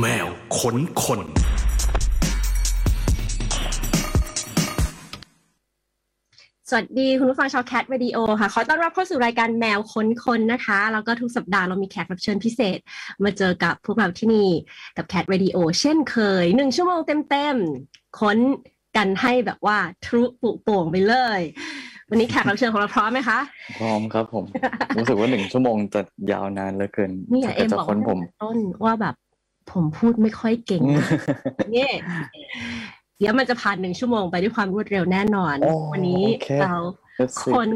[0.00, 1.20] แมวขนคน
[6.70, 12.78] สวัสดีคุณผู้ฟังชาวแคทวิดีโอค่ะ ขอต้อนรับเข้าสู่รายการแมวค้นคนนะคะ แล้วก็ทุกสัปดาห์เรามีแขกรับเชิญพิเศษ
[13.24, 14.48] มาเจอกับพวกเราที่นี่
[14.96, 18.38] กับแคทวิดีโอเช่นเคยหนึ่งชั่วโมงเต็มๆ ค้น
[18.96, 21.40] กันให้แบบว่าทรุปุโป่งไปเลย
[22.10, 23.38] วันนี้แขกรับเชิญของเราพร้อมไหมคะ
[23.80, 24.44] พร้อมครับผม
[24.98, 26.00] รู้สึกว่าหนึ่งชั่วโมงจะ
[26.32, 29.14] ยาวนานเหลือเกินนี่ถ้าเอ็เกิดมจะบอกค้นผมต้นว่าแบบ
[29.72, 31.06] ผมพูดไม่ค่อยเก่งนะ
[31.72, 31.92] เนี่ย
[33.18, 36.74] เดี๋ยวมันจะผ่านหนึ่งชั่วโมงไปด้วยความรวดเร็วแน่นอนโอ้วันนี้โอเคเรา
[37.20, 37.68] Let's ค see น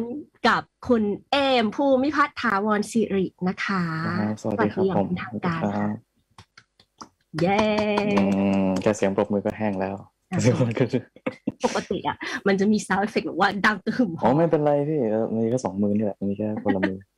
[0.48, 5.91] กับคุณเอมภูมิพัฒน์ถาวรสิรินะคะอ่าสวัสดีครับอย่างผมเป็นทางการครับ
[7.41, 7.62] เย้
[8.16, 8.24] อื
[8.65, 10.84] มแค่เสียงปรบมือก็แห้งแล้วอะเสียงมันก็
[11.65, 17.18] ปกติอะ มันจะมี sound effect แบบว่าดังกระหึ่มอ๋อไม่เป็นไรพี่เออมีแค่สองมือนี่แหละมีแค่คนละมืออื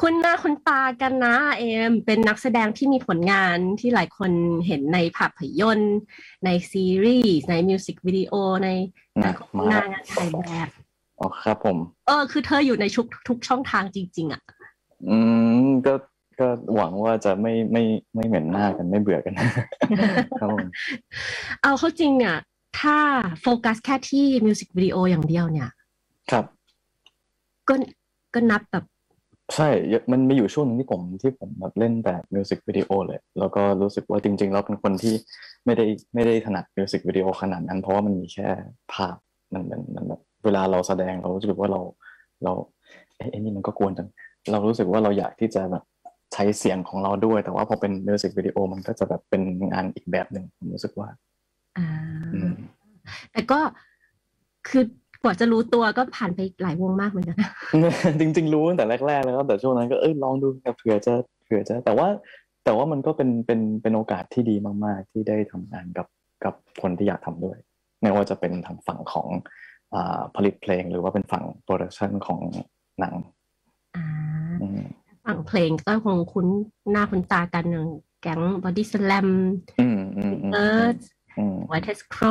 [0.00, 4.30] คุณหน้าคุณตากันนะเอมเป็นนักแสดงที่มีผลงานที่หลายคน
[4.66, 5.98] เห็นในภาพยนตร์
[6.44, 8.32] ในซีรีส์ ในมิวสิกวิดีโอ
[8.64, 8.68] ใน
[9.22, 10.68] นะโฆษมาณางานถ่ายแบบ
[11.18, 11.76] อ๋อครับผม
[12.06, 14.42] เออ คือเธออยู่ในทุกทุกช่องทางจริง ๆ อะ
[15.08, 15.16] อื
[15.64, 15.94] มก็
[16.40, 19.34] ก็หวังว่าจะไม่ไม่ไม่เหม็นหน้ากันไม่เบื่อกัน
[20.40, 20.66] ครับผม
[21.62, 22.36] เอาเข้าจริงเนี่ย
[22.80, 22.98] ถ้า
[23.40, 25.70] โฟกัสแค่ที่มิวสิกวิดีโออย่างเดียวเนี่ย
[26.30, 26.44] ครับ
[27.68, 27.74] ก็
[28.34, 28.84] ก็นับแบบ
[29.54, 35.14] ใช่เยอะมันมีอยู่ช่วงหนึงที่ผมที่ผมแบบเล่นแต่มิวสิกวิดีโอเลย แล้วก็รู้สึกว่าจริงๆเราเป็นคนที่
[35.64, 38.48] ไม่ได้ไม่ได้ถนัดมิวสิกวิดีโอขนาดนั้น เพราะว่ามันมีแค่
[38.92, 39.16] ภาพ
[39.52, 41.80] มันมันมันแบบเวลาเราแสดงเรารู้สึกว่าเรา
[42.44, 42.52] เรา
[43.16, 44.08] เอ๊ะไอ้นี่มันก็กวนจัง
[44.52, 45.84] เรารู้สึกว่าเราอยากที่จะแบบ
[46.32, 51.08] ใช้เสียงของเราด้วย แต่ว่าพอเป็นมิวสิกวิดีโอมันก็จะแบบเป็นงานอีกแบบหนึ่งผมรู้สึกว่า
[51.78, 51.88] อ่า
[52.34, 52.54] อืม
[53.32, 53.60] แต่ก็
[54.68, 54.84] คือ
[55.22, 57.50] กว่าจะรู้ตัวก็ผ่านไปหลายวงมากเหมือนกันนะ
[58.20, 62.08] จริง ๆ รู้ตั้งแต่แรกๆแล้วครับแต่ช่วงนั้นก็เอ้ยลองดูครับเผื่อจะเผื่อจะ แต่ว่า
[62.64, 66.06] แต่ว่ามันก็เป็นเป็นเป็นโอกาสที่ดีมาก ๆ ที่ได้ทำงานกับ
[66.44, 67.58] กับคนที่อยากทำด้วย
[68.02, 69.28] ไม่ว่าจะเป็นทางฝั่งของ
[69.94, 72.40] อ่าผลิตเพลงหรือว่าเป็นฝั่งโปรดักชันของ
[73.00, 73.14] หนัง
[73.96, 74.04] อ่า
[74.62, 74.82] อืม
[75.26, 76.46] ฝั่งเพลงก็คงคุ้น
[76.90, 77.86] หน้าคุ้นตากันอย่าง
[78.22, 79.28] แก๊งบอดี้สแลม
[79.80, 80.96] อืมอืมอืมเอิร์ธ
[81.38, 82.24] อืมไวท์เทสโคร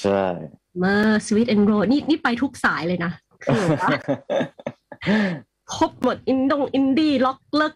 [0.00, 0.24] ใช่
[0.58, 3.90] เมอร์สวีทแอนด์โรนี่นี่ไปทุกสายเลยนะคือแบบว่า
[5.74, 7.72] ครบหมดอินดงอินดี้ล็อกเลิก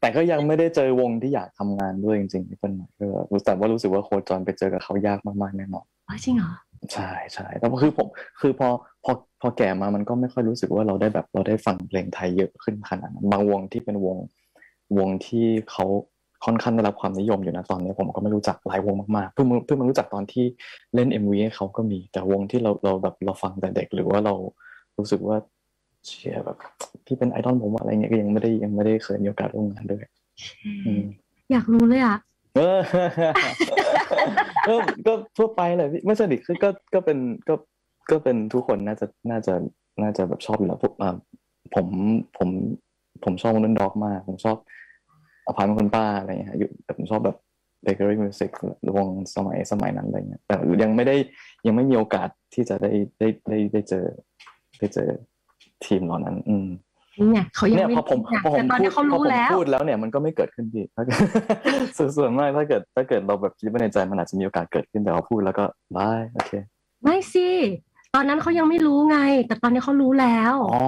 [0.00, 6.52] แต่ก็ยังไม่ได้เจอวงที่อยากทำงานด้วยจริงๆที่เป็นหน่อยก็รู้แต่ว่ารู้สึกว่าโคจรไปเจอกับเขายากมากๆแน่นอนอ๋อจริงเหรอ
[6.92, 8.06] ใช่ใช่แต่ว่าคือผม
[8.40, 8.68] คือพอ
[9.04, 14.16] พอพอแก่มามันก็ไม่ค่อยรู้สึกว่าเราได้แบบเราได้ฟังเพลงไทยเยอะขึ้นขนาดนั้นบางวงที่เป็นวง
[14.98, 15.86] วงที่เขา
[16.46, 20.44] ค่อนข้างได้รับความนิยมอยู่นะตอนนี้ผมก็ไม่รู้จักหลายวงมากๆเพิ่งมาเพิ่งมารู้จักตอนที่
[20.94, 24.34] เล่น MV ให้เขาก็มี แต่วงที่เราเราแบบเราฟังแต่เด็กหรือว่าเรา
[24.98, 25.36] รู้สึกว่า
[26.06, 26.56] เชียร์แบบ
[27.06, 30.02] พี่เป็นไอดอลผมอะไรเงี้ยก็ยังไม่ได้ยังไม่ได้เคยมีโอกาสร่วมงานด้วย
[30.86, 31.02] อืม
[31.52, 32.16] อยากรู้เลยอะ
[32.56, 32.78] เออ
[34.68, 34.74] ก็
[35.06, 37.18] ก็ทั่วไปเลยพี่ไม่ใช่ดิคือก็ก็เป็น
[37.48, 37.54] ก็
[38.10, 39.54] ก็เป็นทุกคนน่าจะน่าจะ
[40.02, 41.16] น่าจะแบบชอบอยู่แล้วพวกอ่า
[41.74, 41.86] ผม
[42.38, 42.48] ผม
[43.24, 44.56] ผมชอบวงดนด็อกมาก ผมชอบ
[45.46, 47.36] อภาเป็นคนป้าอะไรเงี้ยอยู่แต่ผมชอบแบบ
[47.82, 48.50] เบเกอรี่มิวสิก
[48.96, 51.16] วงสมัยสมัยนั้นอะไรเงี้ยแต่ยังไม่ได้
[51.66, 54.06] ยังไม่มีโอกาสที่จะได้ได้ได้ได้เจอ
[54.78, 55.08] ได้เจอ
[55.84, 56.68] ทีมเหล่านั้น อืม
[57.18, 61.18] นี่ไงเขายังเนี่ยไม่พอผมรู้พอผมแต่ตอนพูนี้ดเขาพอรู้ผมแล้วพูดแล้วเนี่ยมันก็ไม่เกิดขึ้นพี่ถ้าเกิด
[61.96, 65.64] ส่วนส่วนมากถ้าเกิดถ้าเกิดเราแบบคิดไว้ในใจมันอาจจะมีโอกาสเกิดขึ้นแต่เราพูดแล้วก็
[65.96, 66.52] บายโอเค
[67.02, 67.48] ไม่สิ
[68.18, 70.84] ตอนนั้นเขายังไม่รู้ไง แต่ตอนนี้เขารู้แล้วอ๋อ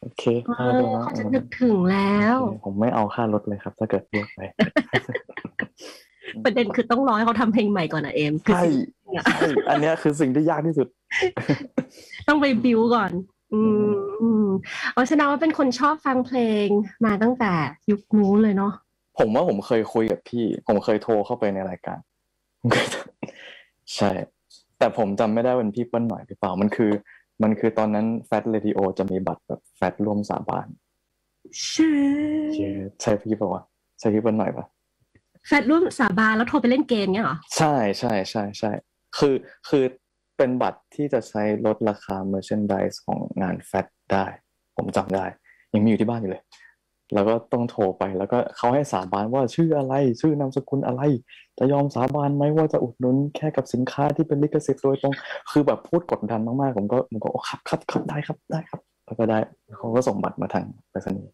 [0.00, 4.40] โอเคเอเข้าใจอแล้วเขาจะนึกถึงแล้วโอเคผมไม่เอาค่ารถเลยครับ ถ้าเกิดเลือกไป
[6.44, 10.88] ประเด็นคือต้องรอให้เขาทำเพลงใหม่ก่อนนะเอมคือใช่สิ่งอะใช่อันเนี้ยคือสิ่งที่ยากที่สุด
[12.28, 13.10] ต้องไปบิวก่อน
[13.54, 13.92] อืม
[14.22, 14.46] อืม
[14.94, 16.66] อ๋อแสดงว่าเป็นคนชอบฟังเพลง
[17.04, 17.52] มาตั้งแต่
[17.90, 18.72] ยุคนู้นเลยเนาะ
[19.18, 21.98] ผมว่าผมเคยคุยกับพี่ ผมเคยโทรเข้าไปในรายการ
[23.96, 24.10] ใช่
[24.78, 26.92] แต่ผมจำไม่ได้เป็นพี่เปิ้ลหน่อยหรือเปล่ามันคือ
[27.42, 30.66] มันคือตอนนั้นแฟตเรดิโอจะมีบัตรแบบแฟตร่วมสาบาน
[31.68, 31.90] ใช่
[32.52, 32.70] เชี่ย
[33.02, 33.62] ใช่พี่เปล่าวะ
[33.98, 34.66] ใช่พี่เปิ้ลหน่อยปะ
[35.46, 38.70] แฟดร่วมสาบานแล้วโทรไปเล่นเกมเงี้ยเหรอใช่ใช่ใช่ใช่
[39.18, 39.34] คือ
[39.68, 39.84] คือ
[40.36, 44.26] เป็นบัตรที่จะใช้ลดราคา merchandise ของงานแฟตได้
[44.76, 45.24] ผมจำได้
[45.74, 46.42] ยังมีอยู่ที่บ้านอยู่เลย
[47.14, 51.02] แล้วก็ต้องโทรไปแล้วก็เขาให้สาบานว่าชื่ออะไร ชื่อนามสกุลอะไร
[51.58, 55.14] จะยอมสาบานไหมว่าจะอุดหนุนแค่กับสินค้าที่เป็นลิขสิทธิ์โดยตรง
[55.50, 59.38] คือแบบพูดกดดันมากๆผมก็ผมก็โอ้ครับครับครับได้ครับได้ครับแล้วก็ได้
[59.78, 61.32] เขาก็ส่งบัตรมาทางไปรษณีย์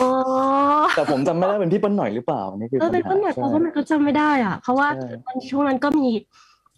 [0.00, 0.10] อ๋อ
[0.96, 6.08] แต่ผมจำไม่ได้เป็นพี่เปิ้ลหน่อยหรือเปล่านี่คือเออเป็นคนแบบใช่เพราะว่ามันก็จำไม่ได้อะเพราะว่าใช่ตอนช่วงนั้นก็มี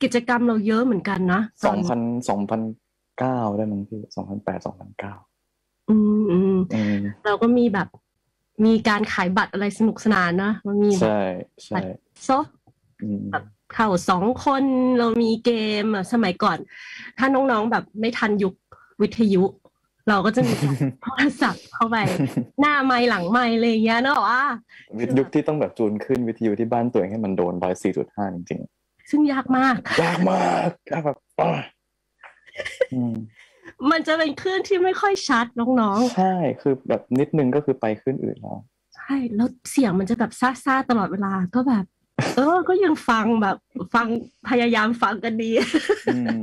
[0.03, 2.61] กิจกรรมเราเยอะเหมือนกันนะสองพันสองพัน
[3.19, 5.14] เก้าได้มั้งพี่สองพันแปดสองพันเก้า
[5.91, 7.88] อืมอืมอืมเราก็มีแบบ
[8.64, 11.20] มีการขายบัตรอะไรสนุกสนานนะมันมีแบบใช่
[11.64, 11.78] ใช่
[12.26, 12.46] ซอฟ
[13.02, 14.64] อืมแบบเข้าสองคน
[14.99, 15.50] เรามีเก
[15.82, 16.58] มอะสมัยก่อน
[17.19, 18.54] ถ้าน้องๆแบบไม่ทันยุค
[19.00, 19.44] วิทยุ
[20.08, 21.96] เราก็จะมีการโทรศัพท์เข้าไป
[22.60, 24.44] หน้าไม้หลังไม้อะไรอย่างเงี้ยเนอะว่า
[24.99, 28.60] วิทยุที่ต้องแบบจูนขึ้นวิทยุที่บ้านตัวเองให้มันโดนร้อยสี่จุดห้าจริง
[29.10, 31.50] ซึ่งยากมากๆยากมากยากแบบอ้อ
[32.93, 33.00] อื
[33.82, 41.84] มมันจะเป็นคลื่นที่ไม่ค่อยชัดน้องใช่คือแบบนิดนึงก็คือไปขึ้นอื่นแล้วๆใช่แล้วเสียงมันจะแบบซ่าๆตลอดเวลาก็แบบ
[42.37, 43.56] เออก็ยังฟังแบบ
[43.94, 44.06] ฟัง
[44.49, 45.50] พยายามฟังกันดี
[46.14, 46.43] อืม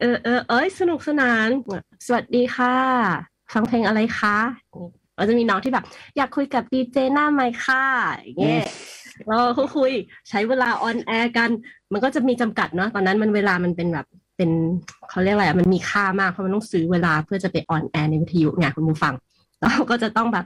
[0.00, 1.48] เออเออเอ้ยสนุกสนาน
[2.06, 2.76] สวัสดีค่ะ
[3.52, 4.38] ฟังเพลงอะไรคะ
[5.16, 5.84] เราจะมีน้องที่แบบ
[6.16, 7.84] อยากคุยกับดีเจหน้าไมค์ค่ะ
[8.18, 8.64] อย่างเงี้ย
[9.28, 9.92] เราก็คุย
[10.28, 11.50] ใช้เวลา on air กัน
[11.92, 14.06] มันก็จะมีจำกัดเนาะตอนนั้นมันเวลามันเป็นแบบ
[14.42, 14.60] เป็น
[15.10, 19.14] เขาเรียกอะไรอะมันมีค่ามากเพราะมันต้องซื้อเวลาเพื่อจะไป on air ในวิทยุไงคุณผู้ฟัง
[19.60, 20.44] เราก็จะต้องแบบ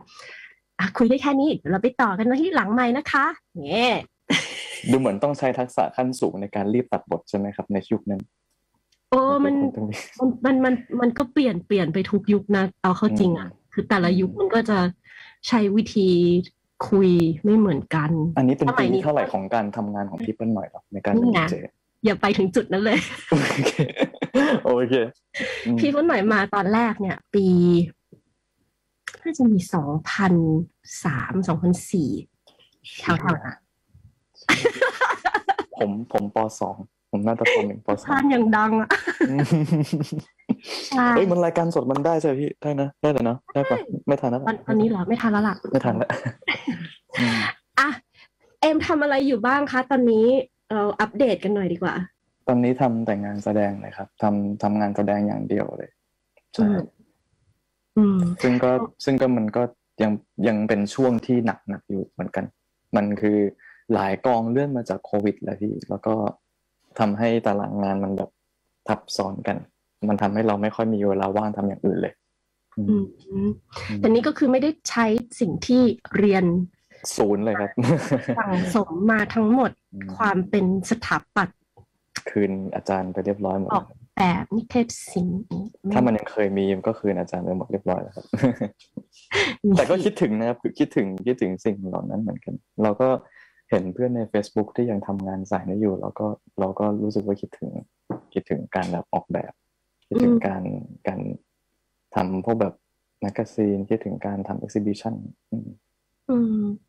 [0.79, 3.27] อะคุยได้แค่นี้เดี๋ยวเราไปต่อกันที่หลังไมค์นะคะ
[3.67, 3.95] เงี้ย
[4.91, 8.23] ดูเหมือนต้องใช้ทักษะขั้นสูงในการรีบตัดบทใช่ไหมครับ ในยุคนั้น
[9.11, 14.79] โอ้มันตรงนี้มันมันมันมันก็เปลี่ยนเปลี่ยนไปทุกยุคนะเอาเข้าจริงอะอืมคือแต่ละยุคมันก็จะ
[15.49, 16.09] ใช้วิธี
[16.89, 17.11] คุย
[17.45, 21.57] ไม่เหมือนกัน อันนี้เป็นสมัปียนี้ที่เท่าไหร่ของการทำงานของพี่เปิ้ลหน่อยหรอในการนี่เป็นไงดีเจ
[22.07, 22.99] อย่าไปถึงจุดนั้นเลย
[23.31, 23.37] โอ
[23.67, 23.73] เค
[24.65, 24.95] โอเค
[25.67, 27.47] อืมพี่ฟุ้นหน่อยมาตอนแรกเนี่ย ปี
[29.23, 30.35] น่าจะมีสองพัน
[31.05, 32.11] สามสองพันสี่
[33.01, 33.59] แถวๆนั้น
[35.77, 36.77] ผมผมปสอง
[37.11, 38.89] ผมน่าจะปหนึ่งปสอท่างนยังดังอะ
[40.89, 46.09] ใช่เฮ้ยมันรายการสดมันได้ใช่ไหมพี่ได้นะได้แต่เนาะได้ปะไม่ทันแล้วตอนตอนนี้เหรอไม่ทันแล้วล่ะไม่ทันแล้ว
[47.21, 47.39] อืม
[47.81, 47.89] อะ
[48.61, 50.27] เอ็มทำอะไรอยู่บ้างคะตอนนี้
[50.73, 51.95] เราอัปเดตกันหน่อยดีกว่า
[52.47, 55.91] ตอนนี้ทำแต่งานแสดงเลยครับทำทำงานแสดงอย่างเดียวเลย
[56.55, 56.85] ใช่อืม
[57.97, 58.71] อืมซึ่งก็
[59.05, 59.63] ซึ่งก็มันก็
[60.03, 60.13] ยัง
[60.49, 62.45] ยังเป็นช่วงที่หนักหนักอยู่เหมือนกัน
[62.97, 63.39] มันคือ
[63.95, 66.15] หลายกองเลื่อนมาจากโควิดแหละพี่ แล้วก็
[66.99, 68.31] ทำให้ตารางงานมันแบบ
[68.89, 69.57] ทับซ้อนกัน
[70.09, 72.15] มันทำให้เราไม่ค่อยมีเวลาว่างทำอย่างอื่นเลย
[72.77, 73.51] อืมอืมอืม
[73.99, 75.07] แต่นี้ก็คือไม่ได้ใช้
[75.41, 75.83] สิ่งที่
[76.17, 76.45] เรียน
[77.17, 77.71] ศูนย์เลยครับ
[78.39, 81.59] สั่งสมมาทั้งหมดอืมความเป็นสถาปัตย์
[82.31, 83.87] คืนอาจารย์ไปเรียบร้อยหมดออก
[84.17, 85.43] แบบนิเทศศิลป์
[85.93, 88.25] ถ้ามันยังเคยมีมันก็คืนอาจารย์ไปหมดเรียบร้อยแล้วครับ
[89.77, 93.09] แต่ก็คิดถึงนะครับคิดถึงคิดถึงสิ่งเหล่านั้นเหมือนกัน เราก็
[93.71, 96.27] เห็นเพื่อนใน Facebook ที่ยังทำงานสายนี้อยู่เราก็
[96.61, 97.71] เราก็รู้สึกว่าคิดถึง
[98.33, 99.53] คิดถึงการแบบออกแบบ
[100.09, 100.63] คิดถึงการ
[101.09, 101.21] การ
[102.15, 102.75] ทำพวกแบบ
[103.21, 105.15] magazine คิดถึงการทำ exhibition
[105.51, 105.69] อืม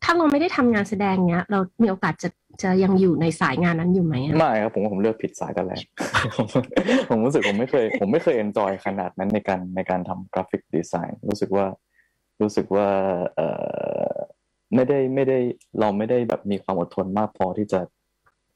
[0.04, 2.28] ถ้าเราไม่ได้ทำงานแสดงเนี้ย เรามีโอกาสจะ
[2.62, 5.82] จะยังอยู่ในสายงานนั้นอยู่ไหมอะไม่ครับผมผมเลือกผิดสายแต่แรก
[7.10, 11.66] ผมรู้สึกผมไม่เคย ผมไม่เคย enjoy ขนาดนั้นในการในการทำ graphic design รู้สึกว่า
[12.40, 12.88] รู้สึกว่า
[13.34, 13.40] เอ
[14.10, 14.14] อ
[14.74, 15.38] ไม่ได้ไม่ได้
[15.80, 17.80] เราไม่ได้แบบมีความอดทนมากพอที่จะ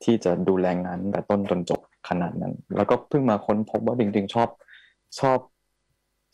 [0.05, 4.49] ที่จะดูแลงานแต่ต้นจนจบขนาดนั้น แล้วก็เพิ่งมาค้นพบว่าจริงๆชอบ
[5.20, 5.38] ชอบ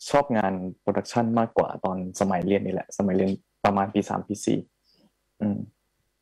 [0.09, 3.31] ชอบงาน production มากกว่าตอนสมัยเรียนนี่แหละ สมัยเรียน
[3.65, 4.59] ประมาณปีสามปีสี่
[5.41, 5.59] อืม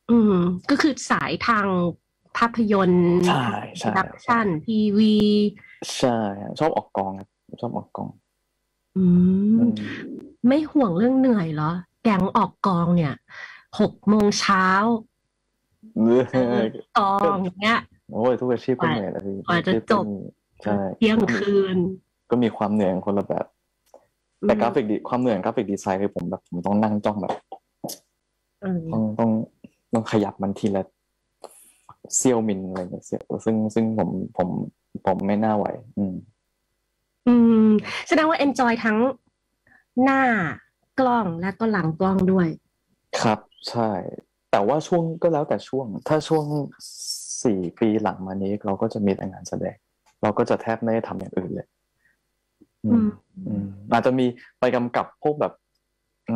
[0.10, 0.36] อืม
[0.70, 1.66] ก็คือสายทาง
[2.38, 3.48] ภาพยนตร์ใช่
[3.78, 5.16] ใช่ production ทีวี
[5.98, 6.18] ใช่
[6.60, 7.28] ชอบออกกองครับ
[7.62, 8.10] ชอบออกกอง
[8.98, 9.06] อื
[9.56, 9.74] มอืม
[10.48, 11.72] ไม่ห่วงเรื่องเหนื่อยเหรอ
[12.04, 13.14] แก๊งออกกองเนี่ย
[13.80, 14.66] หกโมงเช้า
[17.00, 17.80] กองอย่างเงี้ย
[18.12, 20.04] โอ้ยทุกอาชีพก็เหนื่อยแล้วพี่กว่าจะจบ
[20.64, 21.78] ใช่เที่ยงคืน
[22.30, 23.46] ก็มีความเหนื่อยของคนละแบบ
[24.46, 27.34] แต่กราฟิกดีความเหนื่อยของกราฟิกดีไซน์คือผมแบบผมต้องนั่งจ้องแบบ
[28.62, 29.30] เออต้องต้อง
[29.94, 30.84] ต้องขยับมันทีละ
[32.16, 34.50] เซียวมิลอะไรอย่างเงี้ยเสี้ยวซึ่งซึ่งผมผม
[35.06, 35.66] ผมไม่น่าไหว
[35.98, 36.16] อืม
[37.28, 37.36] อื
[37.68, 37.70] ม
[38.08, 38.98] แสดงว่า enjoy ทั้ง
[40.04, 40.22] หน้า
[41.00, 42.48] กล้องและก็หลังกล้องด้วย
[43.22, 43.40] ครับ
[43.70, 43.92] ใช่
[44.52, 46.46] แต่ว่าช่วงก็แล้วแต่ช่วง ถ้าช่วง
[47.44, 49.76] สี่ปีหลังมานี้เราก็จะมีแต่งานแสดง
[50.22, 51.68] เราก็จะแทบไม่ได้ทำอย่างอื่นเลย
[52.94, 53.10] อือืมม
[53.48, 54.26] อืมอาจจะมี
[54.60, 55.54] ไปกำกับพวกแบบ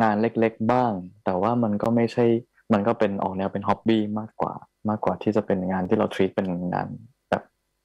[0.02, 0.92] งานเล็กๆบ้าง
[1.24, 2.24] แต่ว่ามันก็ไม่ใช่
[2.72, 4.54] มันก็เป็นออกแนวเป็นฮ็อบบี้มากกว่า
[4.88, 6.86] มากกว่าที่จะเป็นงานที่เรา treat เป็นงาน
[7.30, 7.42] แบบ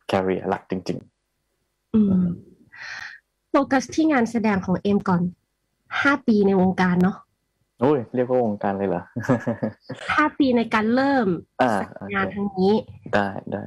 [0.08, 1.00] แคริเอร์หลักจริง
[1.96, 2.26] อืม
[3.50, 5.22] โฟกัสที่งานแสดงของเอมก่อน
[6.02, 9.04] ห้าปีในวงการเนาะๆโอ้ยเรียกว่าวงการเลยเหรอ
[10.16, 11.28] ห้าปีในการเริ่ม
[11.62, 12.74] อ่าสายงานทางนี้
[13.14, 13.64] ได้ได้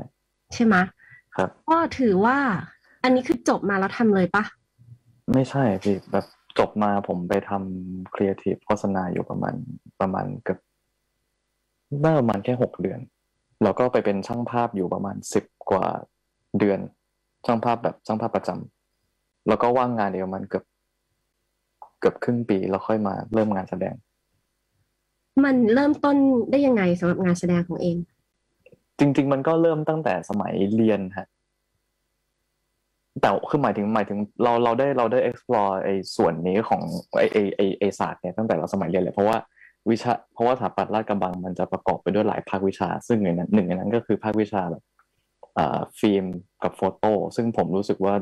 [0.54, 0.74] ใช่ไหม
[1.36, 2.38] ครับก็ถือว่า
[3.02, 4.44] อันนี้คือจบมาแล้วทำเลยปะ
[5.34, 6.26] ไม่ใช่พี่แบบ
[6.58, 9.54] จบมาผมไปทำครีเอทีฟโฆษณาอยู่ประมาณ
[10.00, 10.58] ประมาณเกือบ
[12.02, 13.00] น่าประมาณแค่หกเดือน
[13.62, 15.86] แล้วก็ไปเป็นช่างภาพอยู่ประมาณสิบกว่า
[16.58, 16.78] เดือน
[17.46, 20.64] ช่างภาพแบบช่างภาพประจำแล้วก็ว่างงานเดียวมันเกือบ
[22.00, 23.94] เกือบครึ่งปีแล้วค่อยมาเริ่มงานแสดง
[25.44, 26.16] มันเริ่มต้น
[26.50, 27.96] ได้ยังไงสำหรับงานแสดงของเอง
[28.98, 31.28] จริง ๆ มันก็เริ่มตั้งแต่สมัยเรียนฮะ
[33.20, 36.82] แต่คือหมายถึงหมายถึงเราเราได้เราได้ explore ไอ้ส่วนนี้ของ
[37.18, 39.36] ไอ้ไอ้ไอ้ไอ้ศาสตร์เนี่ยตั้งแต่เราสมัยเรียนเลยเพราะว่า
[39.90, 44.82] วิชาเพราะว่าสถาปัตย์ลาดกระบังมันจะประกอบไปด้วยหลายภาควิชา ซึ่งในนั้นหนึ่งในนั้นก็คือภาควิชาแบบ
[45.58, 46.24] อ่าฟิล์ม
[46.62, 48.14] กับ photo ซึ่งผมรู้สึกว่า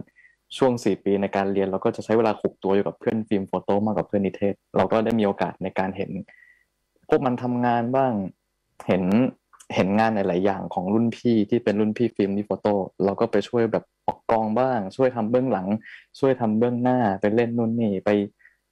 [0.56, 6.10] ช่วงสี่ปีในการเรียนเราก็จะใช้เวลาคลุกตัวอยู่กับเพื่อน film photo มากกว่าเพื่อนนิเทศ เราก็ได้มีโอกาสในการเห็น
[7.08, 8.12] พวกมันทำงานบ้าง
[8.86, 9.04] เห็น
[9.74, 12.72] เห็นงานหลาย ๆ อย่างของรุ่นพี่ที่เป็นรุ่นพี่ฟิล์มนี่ photo
[13.04, 15.66] เราก็ไปช่วยแบบ ออกกองบ้าง ช่วยทำเบื้องหลัง
[16.18, 18.10] ช่วยทำเบื้องหน้าไปเล่นนู่นนี่ไป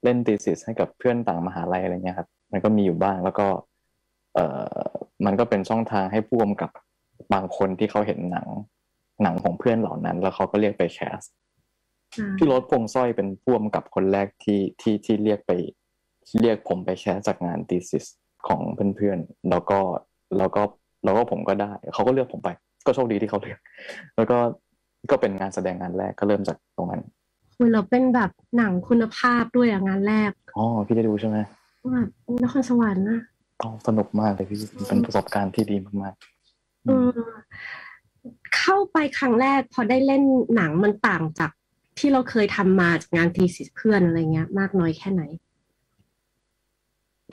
[0.04, 3.46] เล่นตีสิสให้กับเพื่อนต่างมหาลัยอะไรเงี้ยครับ มันก็มีอยู่บ้างแล้วก็
[4.34, 4.44] เอ่
[4.78, 4.86] อ
[5.26, 6.70] มันก็เป็นช่องทางให้ผู้กำกับ
[7.32, 8.46] บางคนที่เขาเห็นหนัง
[9.22, 11.20] หนังของเพื่อนเหล่านั้น แล้วเขาก็เรียกไปแคส
[12.36, 15.52] พี่รถพงสร้อยเป็นผู้กำกับคนแรกที่ที่ที่เรียกไป
[16.40, 18.04] เรียกผมไปแคสจากงานตีสิส
[18.48, 18.60] ของ
[18.96, 19.78] เพื่อนๆแล้วก็
[20.38, 20.62] แล้วก็
[21.04, 22.48] แล้วก็ผมก็ได้ เขาก็เลือกผมไป
[22.86, 23.58] ก็โชคดีที่เขาเลือก
[24.16, 24.38] แล้วก็
[25.10, 27.02] ก็เป็นงานแสดงงานแรกก็เริ่มจากตรงนั้น
[27.56, 31.38] คุณเราเป็นแบบหนังคุณภาพด้วยอะงานแรกอ๋อพี่ได้ดูใช่ไหม
[31.92, 32.08] แบบ
[32.42, 33.20] นครสวรรค์นะ
[33.62, 37.18] อ๋อสนุกมากเลยพี่เป็นประสบการณ์ที่ดีมากๆเออ
[38.56, 40.22] เข้าไปครั้งแรก พอได้เล่น
[40.54, 41.50] หนังมันต่างจาก
[41.98, 45.22] ที่เราเคยทำมาจากงานทีสิเพื่อนอะไรเงี้ย มากน้อยแค่ไหน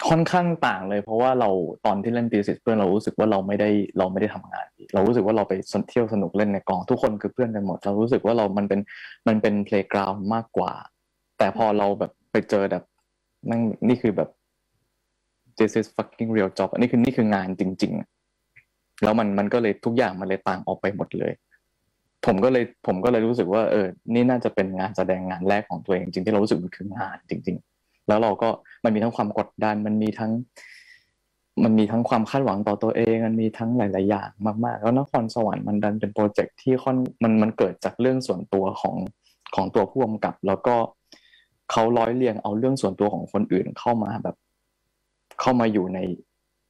[0.10, 1.50] ค่อนข้างต่างเลย เพราะว่าเรา
[1.86, 5.54] ตอนที่เล่นตีสิเพื่อนเรารู้สึกว่าเราไม่ได้เราไม่ได้ทำงาน เรารู้สึกว่าเราไป
[5.90, 8.80] เที่ยวสนุกเล่นในกองทุกคนคือเพื่อนกันหมด เรารู้สึกว่าเรามันเป็น
[9.28, 10.72] มันเป็นเพลย์กราวมากกว่า
[11.38, 12.84] แต่พอเราแบบไปเจอแบบ
[13.50, 14.30] นั่งนี่คือแบบ
[15.58, 17.94] this is fucking real job อันนี้คือนี่คืองานจริง
[18.48, 21.34] ๆ แล้วมันมันก็เลยทุกอย่างมันเลยต่างออกไปหมดเลย
[22.26, 27.73] ผมก็เลยผมก็เลยรู้สึกว่า เออ นี่น่าจะเป็นงานแสดงงานแรกของตัวเองจริงที่เรารู้สึกมันคืองานจริง ๆ
[28.08, 28.50] แล้วเราก็
[28.84, 30.32] มันมีทั้งความกดดัน มันมีทั้ง
[31.64, 34.30] มันมีทั้งความคาดหวังต่อตัวเอง มันมีทั้งหลาย ๆ อย่าง
[34.66, 38.96] มาก ๆ แล้วนครสวรรค์มันดันเป็นโปรเจกต์ที่ค่อนมันมันเกิดจากเรื่องส่วนตัวของ
[39.56, 40.76] ของตัวผู้กำกับ แล้วก็
[41.72, 44.36] เขาร้อยเรียงเอาเรื่องส่วนตัวของคนอื่นเข้ามาแบบ
[45.42, 46.00] เข้ามาอยู่ใน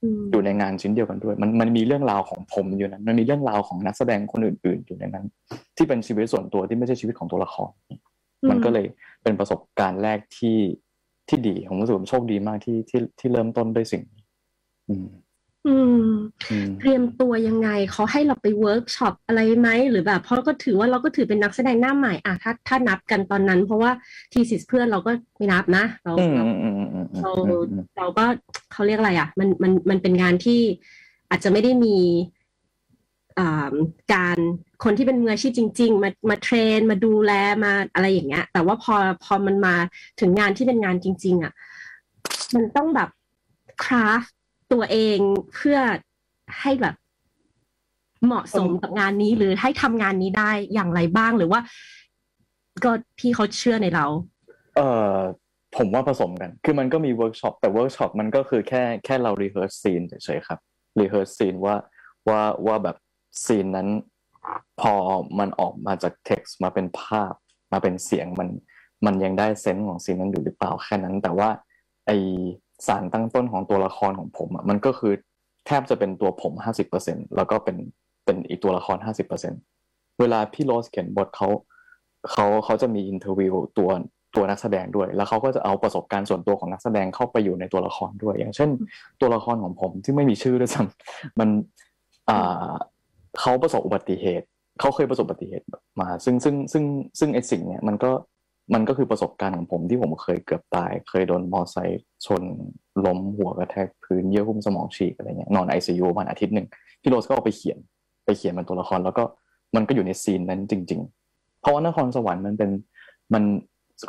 [0.03, 5.25] อืมอยู่ในงานชิ้นเดียวกันด้วย มันมันมีเรื่องราวของผมอยู่นั้น มันมีเรื่องราวของนักแสดงคนอื่น ๆ อยู่ในนั้น
[5.77, 7.71] ที่เป็นชีวิตส่วนตัวที่ไม่ใช่ชีวิตของตัวละคร
[8.49, 8.85] มันก็เลย
[9.23, 10.57] เป็นประสบการณ์แรกที่
[11.29, 14.23] ที่ดีผมรู้สึกผมโชคดีมากที่ที่ที่เริ่มต้นด้วยสิ่งนี้
[14.89, 15.07] อืม
[15.67, 15.97] อืม
[16.51, 23.91] อืม เตรียมตัวยังไงเขาให้เราไปเวิร์กช็อปอะไรไหมหรือแบบเพราะก็ถือว่าเราก็ถือเป็นนักแสดงหน้าใหม่อะถ้าถ้านับกันตอนนั้น เพราะว่า
[24.33, 28.25] thesis เพื่อนเราก็ไม่นับนะเราอืมเราอืมอืมอืมอืมเราอืมอืมเราก็
[28.71, 30.61] เขาเรียกอะไรอะ มันมันมันเป็นงานที่
[31.29, 32.42] อาจจะไม่ได้มีอ่า
[34.13, 34.37] การ
[34.83, 37.31] คนที่เป็นมืออาชีพจริง ๆ มามา train มาดูแล
[37.63, 39.75] มาอะไรอย่างเงี้ย แต่ว่าพอพอมันมา
[40.19, 41.53] ถึงงานที่เป็นงานจริง ๆอะ
[42.53, 43.09] มันต้องแบบ
[43.83, 44.21] craft
[44.73, 45.17] ตัวเอง
[45.53, 45.79] เพื่อ
[46.59, 46.95] ให้แบบ
[48.25, 51.59] เหมาะสมกับงานนี้หรือให้ทำงานนี้ได้อย่างไรบ้างหรือว่า
[52.83, 54.05] ก็พี่เขาเชื่อในเรา
[54.75, 55.17] เอ่อ
[55.77, 60.59] ผมว่าผสมกัน คือมันก็มีเวิร์กช็อปแต่เวิร์กช็อปมันก็คือแค่แค่เรา rehearse scene เฉยๆครับ
[60.99, 61.75] rehearse scene ว่า
[62.29, 62.95] ว่าว่าแบบ
[63.45, 63.87] scene นั้น
[64.81, 64.93] พอ
[65.39, 67.33] มันออกมาจากเท็กซ์มาเป็นภาพ
[67.73, 68.49] มาเป็นเสียงมัน
[69.05, 71.49] มันยังได้ sense ของ scene นั้นอยู่หรือเปล่าแค่นั้น แต่ว่า
[72.07, 72.11] ไอ้
[72.87, 75.13] สารตั้งต้นของตัวละครของผมอะมันก็คือ
[75.65, 77.77] แทบจะเป็นตัวผมห้าสิบเปอร์เซ็นต์แล้วก็เป็น
[78.25, 79.53] เป็นอีกตัวละครห้าสิบเปอร์เซ็นต์
[80.19, 81.49] เวลาพี่โรสเขียนบทเขา
[82.31, 83.89] เขาเขาจะมี interview ตัว
[84.35, 88.69] ตัวนักแสดงด้วย แล้วเขาก็จะเอาประสบการณ์ส่วนตัวของนักแสดงเข้าไปอยู่ในตัวละครด้วย อย่างเช่น
[89.21, 91.49] ตัวละครของผมที่ไม่มีชื่อด้วยซ้ำมัน
[92.29, 92.73] อ่า
[93.39, 94.45] เขาประสบอุบัติเหตุ
[94.79, 95.65] เขาเคยประสบอุบัติเหตุ
[96.01, 96.83] มา ซึ่งซึ่งซึ่ง
[97.19, 98.11] ซึ่งไอ้สิ่งเนี้ยมันก็
[98.73, 102.43] มันก็คือประสบการณ์ของผมที่ผมเคยเกือบตาย เคยโดนมอไซค์ชน
[103.05, 106.67] ล้มหัวกระแทกพื้นเยื่อหุ้มสมองฉีกอะไรเงี้ยนอนไอซียูประมาณอาทิตย์หนึ่ง
[107.01, 107.77] พี่โรสก็เอาไปเขียน
[108.25, 109.23] ไปเขียนเป็นตัวละคร แล้วก็
[109.75, 112.71] มันก็อยู่ใน scene นั้นจริง ๆ เพราะว่านครสวรรค์มันเป็น
[113.33, 113.43] มัน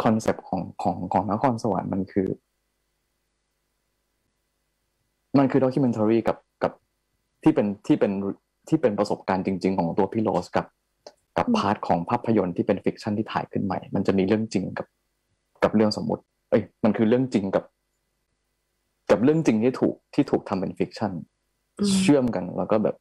[0.04, 2.28] concept ของของของนครสวรรค์มันคือ
[5.38, 6.73] มันคือ documentary กับกับ
[7.43, 8.12] ที่เป็นที่เป็น
[8.68, 10.66] ที่เป็นประสบการณ์จริง ๆ ของตัวพี่โรสกับ
[11.37, 14.87] กับ part ของภาพยนตร์ที่เป็น fiction ที่ถ่ายขึ้นใหม่ มันจะมีเรื่องจริงกับ
[15.62, 17.64] กับเรื่องสมมติ เอ้ย มันคือเรื่องจริงกับ
[19.11, 21.12] กับเรื่องจริงที่ถูกที่ถูกทำเป็น fiction
[21.78, 22.97] อืมเชื่อมกันแล้วก็แบบ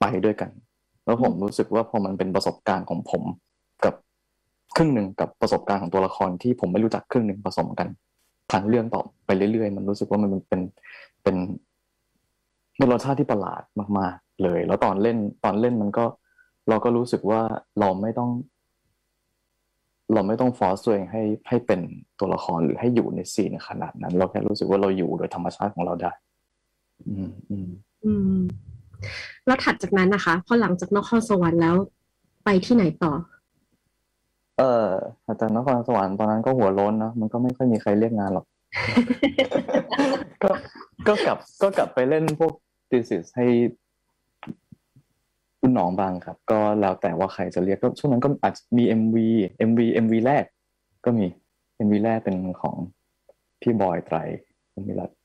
[0.00, 0.50] ไปด้วยกัน
[1.04, 3.22] แล้วผมรู้สึกว่าพอมันเป็นประสบการณ์ของผม
[3.84, 3.94] กับ
[4.76, 7.88] ครึ่งหนึ่งกับประสบการณ์ของตัวละครที่ผมไม่รู้จักครึ่งหนึ่งผสมกัน
[8.50, 10.60] ผ่านเรื่องต่อไปเรื่อยๆ มันรู้สึกว่ามันเป็น
[11.22, 11.36] เป็น
[12.76, 13.62] เป็นรสชาติที่ประหลาด
[13.98, 16.04] มาก ๆ เลย แล้วตอนเล่นตอนเล่นมันก็
[16.68, 17.40] เราก็รู้สึกว่า
[17.80, 18.30] เราไม่ต้อง
[20.14, 21.80] เราไม่ต้องฟอร์สตัวเองให้ให้เป็น
[22.18, 26.12] ตัวละครหรือให้อยู่ในซีนขนาดนั้น เราแค่รู้สึกว่าเราอยู่โดยธรรมชาติของเราได้
[27.08, 27.70] อืมอืม
[28.04, 28.40] อืม
[29.46, 31.76] แล้วถัดจากนั้นนะคะ พอหลังจากนครสวรรค์แล้ว
[32.44, 33.12] ไปที่ไหนต่อ
[34.58, 34.88] เออ
[35.26, 38.46] อ่าจากนครสวรรค์ตอนนั้นก็หัวโล้นเนาะมันก็ไม่ค่อยมีใครเรียกงานหรอก
[40.42, 40.50] ก็
[41.08, 42.52] ก็กลับก็กลับไปเล่นพวก
[42.90, 43.46] thesis ให้
[45.60, 49.28] รุ่นน้องบ้างครับ ก็แล้วแต่ว่าใครจะเรียกก็ช่วงนั้นก็อาจจะมีเอ็มวี
[49.58, 50.44] เอ็มวี MV แรก
[51.04, 51.24] ก็มี
[51.76, 52.76] เอ็มวีแรกเป็นของ
[53.60, 54.16] พี่บอย ตรัย ภู
[54.88, 55.16] มิรัตน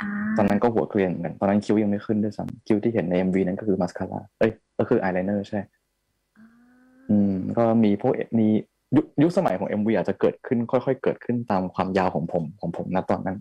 [0.00, 5.60] อ่าตอนนั้นก็หัวเกรียนเหมือนกันตอนนั้นคิ้วยังไม่ขึ้นด้วยซ้ำคิ้วที่เห็นใน MV นั้นก็คือมาสคาร่าเอ้ยก็คืออายไลเนอร์ใช่
[7.10, 8.46] อืม ก็มีพวกมี
[8.96, 13.38] ยุคยุคสมัยของ MV อาจจะเกิดขึ้น ค่อยๆ เกิดขึ้นตามความยาวของผมของผมณตอนนั้น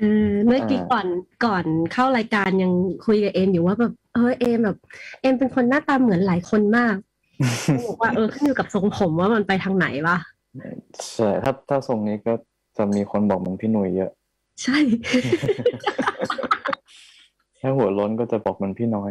[0.00, 1.06] เออเมื่อกี้อ่าก่อน
[1.44, 2.72] ก่อนเข้ารายการยัง
[3.06, 4.78] คุยกับเอมอยู่ว่าแบบเออเอมแบบ
[5.20, 6.96] เอมเป็นคนหน้าตาเหมือนหลายคนมาก
[7.88, 10.16] บอกว่าเออขึ้นอยู่กับทรงผมว่ามันไปทางไหนวะ
[11.14, 12.32] ใช่ถ้าถ้าทรงนี้ก็
[12.76, 14.10] จะมีคนบอกเหมันพี่หนุ่ยเยอะ
[14.62, 14.76] ใช่
[17.60, 19.10] ถ้าหัวโล้นก็จะบอกเหมันพี่น้อย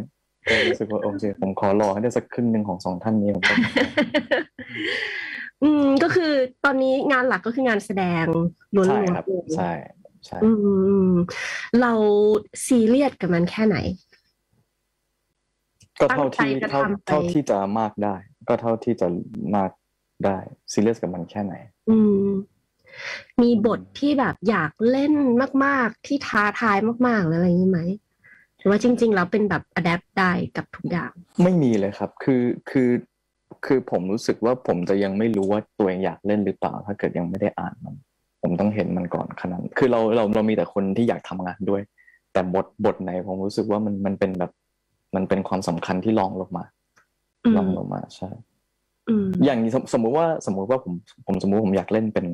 [0.50, 3.53] ก็รู้สึกว่าโอเคผมขอรอให้ได้สักครึ่งหนึ่งของสองท่านนี้ผมก็
[5.63, 6.31] อืมก็คือ
[6.65, 8.25] ตอนนี้งานหลักก็คืองานแสดง
[8.75, 9.71] ล้วนใช่ๆครับเลยใช่
[10.25, 10.49] ใช่อื
[11.11, 11.13] ม
[11.81, 11.93] เรา
[12.65, 13.77] ซีเรียสกับมันแค่ไหน
[15.99, 18.15] ก็เท่าที่ตั้งใจจะเท่าทำไปเท่าที่จะมากได้
[18.47, 19.07] ก็เท่าที่จะ
[19.55, 19.71] มาก
[20.25, 20.37] ได้
[20.71, 21.53] ซีเรียสกับมันแค่ไหน
[21.89, 22.27] อืม
[23.41, 25.13] มีบทที่แบบอยากเล่น
[25.65, 27.81] มาก ๆ ที่ท้าทายมากๆหรืออะไรอย่างนี้ไหม
[28.57, 31.11] หรือว่าจริง ๆ แล้วเป็นแบบอัดแอปได้กับทุกอย่าง
[31.43, 32.89] ไม่มีเลยครับ คือคือ
[33.65, 37.95] คือผมรู้สึกว่าผมจะยังไม่รู้ว่าตัวเองอยากเล่นหรือเปล่า ถ้าเกิดยังไม่ได้อ่านมัน
[38.41, 41.81] ผมต้องเห็นมันก่อนขนาดนั้นคือเราเราเรามีแต่คนที่อยากทำงานด้วย
[42.33, 44.51] แต่บทบทไหนผมรู้สึกว่ามันมันเป็นแบบ
[45.15, 46.63] มันเป็นความสำคัญที่รองลงมา
[47.45, 48.29] อืมรองลงมาใช่
[49.10, 50.93] อืมอย่างนี้สมสมมุติว่าสมมุติว่าผม
[51.27, 52.25] ผมสมมุติผมอยากเล่นเป็น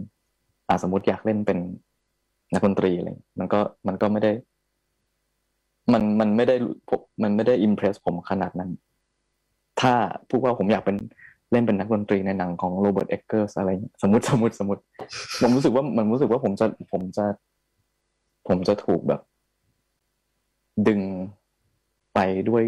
[0.67, 1.57] อ่าสมมติอยากเล่นเป็น
[2.53, 4.31] นักดนตรีอะไรอย่างเงี้ยมันก็มันก็ไม่ได้
[5.93, 6.55] มันมันไม่ได้
[6.89, 8.71] ผมมันไม่ได้ impress ผมขนาดนั้น
[9.81, 9.93] ถ้า
[10.29, 10.95] พูดว่าผมอยากเป็น
[11.51, 14.81] เล่นเป็นนักดนตรีในหนังของ Robert Eggers อะไรเงี้ยสมมติสมมติสมมติ
[15.41, 17.25] ผมรู้สึกว่ามันรู้สึกว่าผมจะผมจะ
[18.47, 19.21] ผมจะถูกแบบ
[20.87, 21.01] ดึง
[22.13, 22.63] ไปด้วย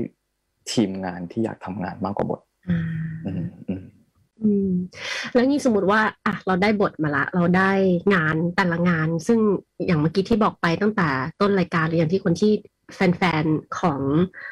[0.71, 2.79] ทีมงานที่อยากทำงานมากกว่าบทอ่า
[3.25, 3.83] อืมอืม
[4.43, 4.71] อืม
[5.33, 7.71] แล้วนี่สมมติว่าอะเราได้บทมาละ เราได้
[8.13, 9.39] งานแต่ละงาน ซึ่ง
[9.85, 11.07] อย่างเมื่อกี้ที่บอกไปตั้งแต่
[11.41, 12.51] ต้นรายการหรืออย่างที่คนที่
[12.93, 13.99] แฟนๆของ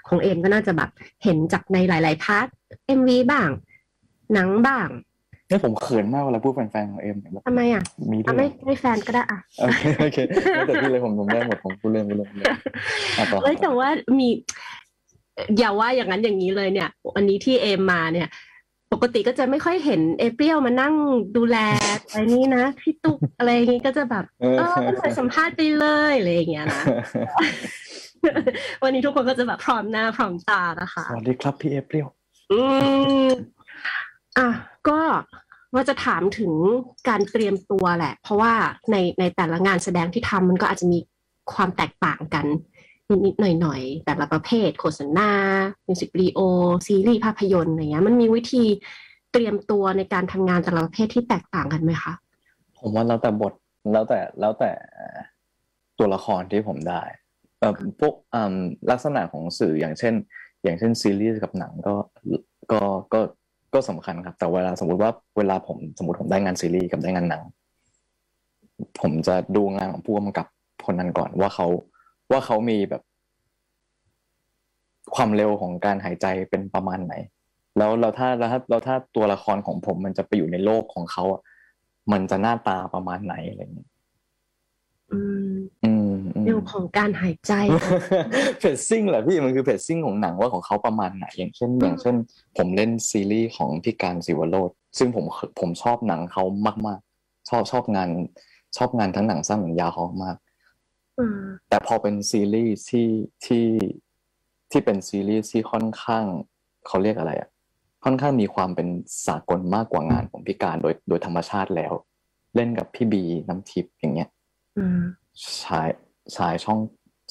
[0.08, 0.90] ของเอ็มก็น่าจะแบบ
[1.24, 2.48] เห็นจากในหลาย ๆ part
[2.88, 3.50] MV บ้าง
[4.34, 4.88] หนังบ้าง
[5.50, 10.18] นี่ผมเขินมากเวลาพูดแฟนๆของเอ็มเนี่ยแบบทำไมอะมีด้วยอะไม่ไม่แฟนก็ได้อะโอเคโอเค
[10.54, 12.48] แล้วแต่พี่เลยผมผมได้หมดผมพูดเล่นพูดเล่นพูดเล่น
[13.18, 14.28] อะต่อเอ้ยแต่ว่ามี
[15.58, 18.30] อย่าว่าอย่างนั้นอย่างนี้เลยเนี่ยวันนี้ที่เอมมาเนี่ย
[18.94, 20.94] ปกติก็จะไม่ค่อยเห็นเอเปรียวมานั่ง
[21.38, 21.58] ดูแล
[22.10, 26.84] อะไรนี้นะพี่ตุ๊กอะไรอย่างงี้ก็จะแบบเออไม่เคยสัมภาษณ์ไปเลยอะไรอย่างเงี้ยนะ
[28.84, 32.08] วันนี้ทุกคนก็จะแบบพร้อมหน้าพร้อมตานะคะสวัสดีครับพี่เอเปรียว
[32.52, 32.62] อื
[33.28, 33.30] ม
[34.38, 34.47] อะ
[34.89, 35.00] ก็
[35.73, 36.52] ว่าจะถามถึง
[37.10, 38.54] การเตรียมตัวแหละ เพราะว่า
[38.91, 41.00] ในในแต่ละงานแสดงที่ทำมันก็อาจจะมี
[41.54, 42.45] ความแตกต่างกัน
[43.26, 45.30] นิดๆหน่อยๆ แต่ละประเภท โฆษณา
[45.88, 46.39] มิวสิกวิดีโอ
[46.88, 48.63] ซีรีส์ภาพยนตร์อะไรเงี้ยมันมีวิธี
[49.32, 52.13] เตรียมตัวในการทำงานแต่ละประเภทที่แตกต่างกันไหมคะ
[52.80, 53.54] ผมว่าแล้วแต่บท
[53.91, 54.71] แล้วแต่แล้วแต่
[56.00, 57.02] ตัวละครที่ผมได้
[57.60, 58.13] เอ่อพวก
[58.91, 60.13] ลักษณะของสื่ออย่างเช่น
[60.63, 61.95] อย่างเช่นซีรีส์กับหนังก็
[62.71, 62.82] ก็
[63.13, 63.19] ก็
[63.74, 67.44] ก็สำคัญครับ แต่เวลาสมมติว่าเวลาผมสมมติผมได้งานซีรีส์กับได้งานหนัง
[69.02, 70.48] ผมจะดูงานของผู้กำกับ
[70.86, 71.68] คนนั้นก่อนว่าเขา
[72.32, 73.02] ว่าเขามีแบบ
[75.16, 77.14] ความเร็วของการหายใจเป็นประมาณไหน
[77.78, 81.42] แล้วเราถ้าแล้วถ้าเราถ้าตัวละครของผมมันจะไปอยู่ในโลกของเขาอะ
[82.12, 83.90] มันจะหน้าตาประมาณไหนอะไรอย่างเงี้ย
[85.12, 85.20] อื
[85.54, 85.97] มอืมอืม
[86.48, 87.54] เรื่องของการหายใจ
[88.60, 92.16] เพจซิ่งแหละพี่มันคือเพจซิ่งของหนังว่าของเขาประมาณไหนอย่างเช่น อย่างเช่น
[92.58, 95.26] ผมเล่นซีรีส์ของพี่การศิวโรธซึ่งผม
[95.60, 96.44] ผมชอบหนังเขา
[96.88, 98.10] มากๆ ชอบชอบงาน
[98.78, 100.38] ชอบงานทั้งหนังสั้นหนังยาวเขามาก
[101.20, 103.08] อืมแต่พอเป็นซีรีส์ที่
[103.46, 103.66] ที่
[104.72, 106.26] ที่เป็นซีรีส์ที่ค่อนข้าง
[106.88, 107.50] เขาเรียกอะไรอะ
[108.04, 108.88] ค่อนข้างมีความเป็น
[109.28, 111.94] สากลมากกว่างานของพี่การโดยโดยธรรมชาติแล้ว
[112.56, 114.30] เล่นกับพี่บีน้ำทิพย์อย่างเงี้ย
[114.78, 115.02] อืม
[116.36, 116.80] ฉายฉายช่อง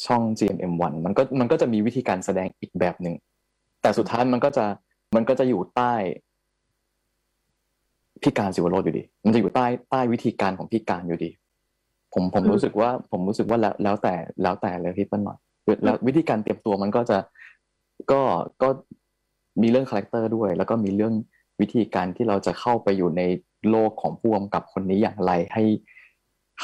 [0.07, 3.15] ช่อง GMM1 มันก็มันก็จะมีวิธีการแสดงอีกแบบหนึ่ง
[3.83, 4.65] แต่สุดท้ายมันก็จะ
[5.15, 5.95] มันก็จะอยู่ใต้
[8.23, 11.31] พี่การศิวโรธอยู่ดี มันจะอยู่ใต้ใต้วิธีการของพี่การอยู่ดี
[12.13, 15.39] ผมผมอืมรู้สึกว่า ผมรู้สึกว่าแล้วแล้วแต่แล้วแต่เลยพี่เปิ้ลหน่อย
[15.85, 17.19] แล้ววิธีการเตรียมตัวมันก็จะ
[18.13, 18.21] ก็
[18.63, 18.69] ก็
[19.63, 21.15] มีเรื่อง character ด้วย แล้วก็มีเรื่อง
[21.61, 23.23] วิธีการที่เราจะเข้าไปอยู่ใน
[23.71, 25.65] โลกของผู้กำกับคนนี้อย่างไรให้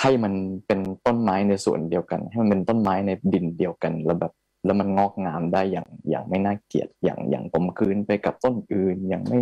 [0.01, 0.33] ให้มัน
[0.67, 4.33] เป็นต้นไม้ในส่วนเดียวกัน ให้มันเป็นต้นไม้ในดินเดียวกันแล้วแบบ
[4.65, 9.41] แล้วมันงอกงามได้อย่างอย่างไม่น่าเกลียดอย่างอย่างกลมกลืนไปกับต้นอื่นอย่างไม่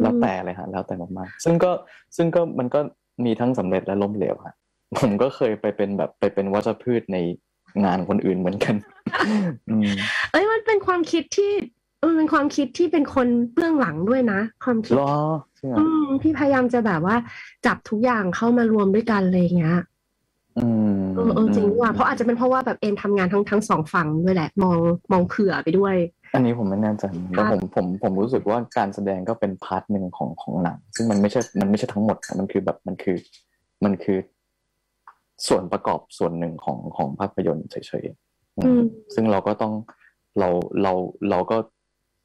[0.00, 1.70] แล้วแต่เลยฮะแล้วแต่มากๆซึ่งก็
[2.16, 2.80] ซึ่งก็มันก็
[3.24, 4.54] มีทั้งสำเร็จและล้มเหลวฮะ
[4.98, 7.18] ผมก็เคยไปเป็นแบบไปเป็นวัชพืชใน
[7.84, 8.74] งานคนอื่นเหมือนกัน
[10.32, 11.52] เอ้ยมันเป็นความคิดที่
[12.06, 15.14] มันเป็นความคิดที่เป็นคนเบื้องหลังด้วยนะ ความคิดรอ
[15.56, 17.16] ใช่ไหมอืมพี่พยายามจะแบบว่า
[17.66, 19.78] จับทุกอย่างเข้ามารวมด้วยกันเลยอย่างเงี้ย
[20.58, 24.78] อืมเออเออจริงว่าเพราะอาจจะเป็นเพราะว่าแบบเอมทำงานทั้งทั้งสองฝั่งด้วยแหละ มอง
[25.12, 25.94] มองเผื่อไปด้วย
[26.34, 27.04] อันนี้ผมไม่แน่ใจ
[27.36, 33.16] แต่ผมผมผมรู้สึกว่าการแสดงก็เป็น part หนึ่งของของหนัง ซึ่งมันไม่ใช่มันไม่ใช่ทั้งหมดนะมันคือแบบมันคือ
[33.84, 34.18] มันคือ
[35.48, 38.82] ส่วนประกอบส่วนหนึ่งของของภาพยนตร์เฉยๆอืมอืม
[39.14, 39.72] ซึ่งเราก็ต้อง
[40.38, 40.48] เรา
[40.82, 40.92] เรา
[41.30, 41.56] เราก็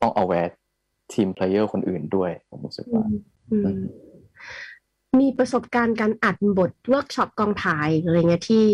[0.04, 3.12] ต้อง aware team player คนอื่นด้วย ผมรู้สึกว่าอืม
[3.52, 3.80] อืม
[5.20, 8.66] มีประสบการณ์การอัดบทเวิร์กช็อปกองถ่ายอะไรเงี้ยที่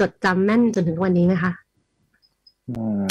[0.00, 1.52] จดจำแม่นจนถึงวันนี้ไหมคะ
[2.68, 3.04] อืม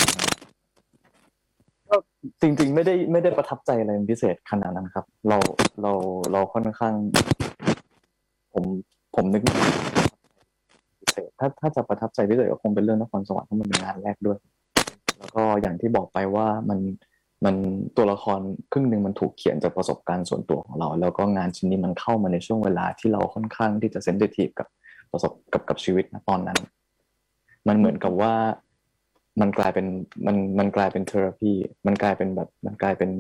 [1.90, 1.96] ก็
[2.42, 5.38] จริงๆไม่ได้ไม่ได้ประทับใจอะไรเป็นพิเศษขนาดนั้นครับ เรา
[5.82, 5.92] เรา
[6.32, 6.94] เราค่อนข้าง
[8.54, 8.64] ผม
[9.16, 9.74] ผมนึกไม่ออก
[11.00, 14.38] พิเศษ ถ้าถ้าจะประทับใจพิเศษก็คงเป็นเรื่องนครสวรรค์เพราะมันเป็นงานแรกด้วย
[15.18, 16.80] แล้วก็อย่างที่บอกไปว่ามัน
[17.46, 17.56] มัน
[17.98, 18.40] ตัวละคร
[18.72, 24.68] ครึ่งหนึ่งมันถูกเขียนจากประสบการณ์ส่วนตัวของเรา แล้วก็งานชิ้นนี้มันเข้ามาในช่วงเวลาที่เราค่อนข้างที่จะเซนซิทีฟกับ
[25.12, 26.60] ประสบกับกับชีวิตนะตอนนั้น
[27.68, 28.34] มันเหมือนกับว่า
[29.42, 29.86] มันกลายเป็น
[30.26, 31.52] มันมันกลายเป็นเทอราพี
[31.86, 33.12] มันกลายเป็นแบบมันกลายเป็น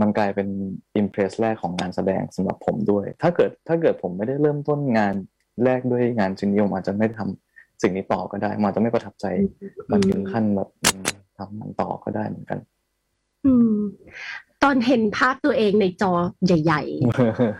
[0.00, 0.48] มันกลายเป็น
[0.96, 5.14] อิมเพรสแรกของงานแสดงสำหรับผมด้วย ถ้าเกิดถ้าเกิดผมไม่ได้เริ่มต้นงาน
[5.64, 9.26] แรกด้วยงานชิ้นนี้ผมอาจจะไม่ทำสิ่งนี้ต่อก็ได้มันอาจจะไม่ประทับใจ
[9.90, 10.68] มันถึงขั้นแบบ
[11.40, 12.58] ทำมันต่อก็ได้เหมือนกัน
[13.46, 13.74] อืม
[14.62, 16.12] ตอนเห็นภาพตัวเองในจอ
[16.46, 16.82] ใหญ่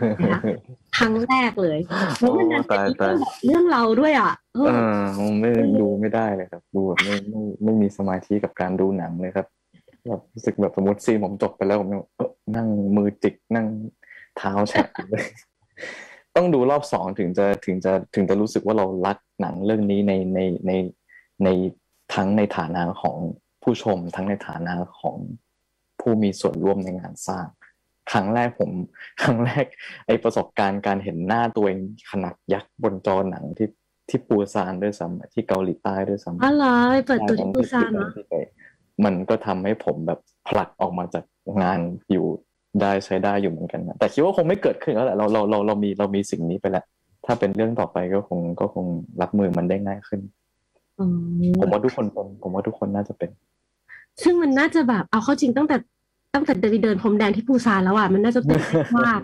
[0.09, 1.79] ๆครั้งแรกเลย
[2.19, 5.49] แล้วมันดันเป็นตายเรื่ตาอยงแบบเรื่องเราด้วยอะเออเออผมไม่
[5.81, 9.47] ดูไม่ได้เลยครับ ดูแบบไม่ไม่ไม่มีสมาธิกับการดูหนังเลยครับ
[10.07, 13.67] แบบรู้สึกแบบสมมติซีนผมจบไปแล้วผมยังเออนั่งมือจิกนั่ง
[14.37, 15.25] เท้าแฉะอยู่เลย
[16.35, 20.71] ต้องดูรอบสองถึงจะถึงจะถึงจะรู้สึกว่าเรารักหนังเรื่องนี้ในในใน
[21.43, 21.49] ใน
[22.13, 23.17] ทั้งในฐานะของ
[23.63, 25.17] ผู้ชมทั้งในฐานะของ
[25.99, 27.47] ผู้มีส่วนร่วมในงานสร้าง
[28.11, 28.71] ครั้งแรกผม
[29.21, 29.65] ครั้งแรก
[30.07, 31.79] ไอประสบการณ์การเห็นหน้าตัวเอง
[32.11, 33.69] ขนาดยักษ์บนจอหนังที่
[34.09, 38.33] ที่ปูซานด้วยซ้ำที่เกาหลีใต้ด้วยซ้ำอ๋อเหรอไปเปิดตัวที่ปูซานใช่เนาะที่ไป
[39.05, 41.23] มันก็ทำให้ผมแบบผลักออกมาจาก
[41.61, 41.79] งาน
[42.11, 42.25] อยู่
[42.81, 46.85] ได้ใช้ได้อยู่เหมือนกันนะแต่คิดว่าคงไม่เกิดขึ้นแล้วแหละเราเราเราเรามีเรามีสิ่งนี้ไปแล้ว
[47.25, 48.85] ถ้าเป็นเรื่องต่อไปก็คงก็คง
[49.21, 50.40] รับมือมันได้ง่ายขึ้นอืม
[51.61, 53.29] ผมว่าทุกคนเป็นผมว่าทุกคนน่าจะเป็น
[54.23, 55.75] ซึ่งมันน่าจะแบบเอาเข้าจริงตั้งแต่
[56.33, 59.21] ตั้งแต่เดินเดินพรมแดงที่ปูซานแล้วอะมันน่าจะตื่นเต้นมาก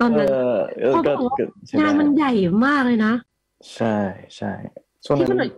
[0.00, 2.32] ตอนเอนั้นอเออเขาก็บอกว่าก็ใช่งานมันได้ใหญ่
[2.66, 3.12] มากเลยนะ
[3.74, 3.96] ใช่
[4.36, 4.52] ใช่
[5.04, 5.52] ช่วงพี่นั้ก็หน่อยน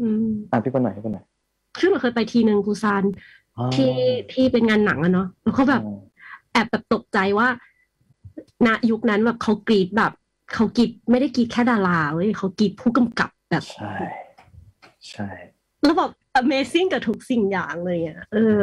[0.00, 1.18] อืมอะพี่คนไหนพี่คนไหน
[1.80, 3.02] ซึ่งเราเคยไปทีหนึ่งปูซาน
[3.58, 3.90] อ๋อที่
[4.32, 5.82] ที่เป็นงานหนังอะเนาะแล้วก็แบบ
[6.52, 7.48] แอบแบบตกใจว่า
[8.66, 10.12] ณยุคนั้นแบบเขากรีดแบบ
[10.54, 13.64] เขากรีดไม่ได้กรีดแค่ดาราเว้ยเขากรีดผู้กำกับแบบ
[15.12, 15.30] ใช่ใช่
[15.82, 16.10] แล้วแบบ
[16.40, 18.62] Amazing กับทุกสิ่งอย่างเลยอะเออ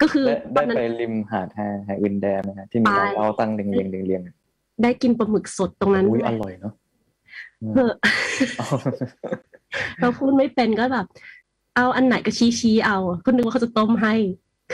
[0.00, 4.22] ก็คือได้ตอนนั้นได้ไปริมหาดแฮแฮวินแดนนะฮะที่มีไปร้านเหล้าตั้งเรียงเรียงเรียงเรียง
[4.82, 6.74] ได้กินปลาหมึกสดตรงนั้นอุ้ยด้วอยร่อยเนาะ
[7.62, 7.92] อืมเออ
[10.00, 11.06] เราพูดไม่เป็นก็แบบ
[11.76, 14.14] เอาอันไหนก็ชี้ชี้เอา ก็นึกว่าเขาจะต้มให้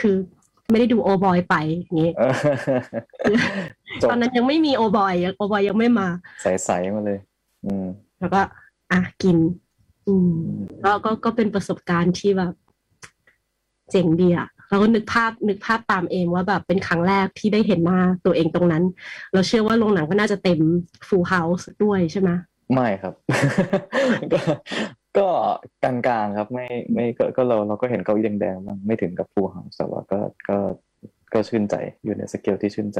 [0.00, 0.16] คือ
[0.70, 2.10] ไม่ได้ดูโอบอยไปอย่างงี้
[4.00, 6.08] จบตอนนั้นยังไม่มีโอบอยโอบอยยังไม่มา
[6.42, 7.18] ใสๆมาเลย
[7.64, 7.86] อืม
[8.20, 8.40] แล้วก็
[8.92, 9.36] อะกิน
[10.08, 10.32] อืม
[10.82, 12.52] แล้วก็ก็เป็นประสบการณ์ที่แบบ
[13.90, 18.84] เจ๋งดีอะเราก็นึกภาพนึกภาพตามเองว่าแบบเป็นครั้งแรกที่ได้เห็นหน้าตัวเองตรงนั้น
[19.32, 20.58] เราเชื่อว่าโรงหนังก็น่าจะเต็ม
[21.08, 22.30] full house ด้วยใช่ไหม
[22.74, 23.14] ไม่ครับ
[24.32, 24.40] ก็
[25.18, 25.28] ก็
[25.82, 30.58] กลางๆครับ ไม่ไม่ก็ก็เราเราก็เห็นเก้าอี้แดงๆบ้างไม่ถึงกับ full house แต่ว่าก็ก็
[31.32, 32.98] ก็ชื่นใจอยู่ในสเกลที่ชื่นใจ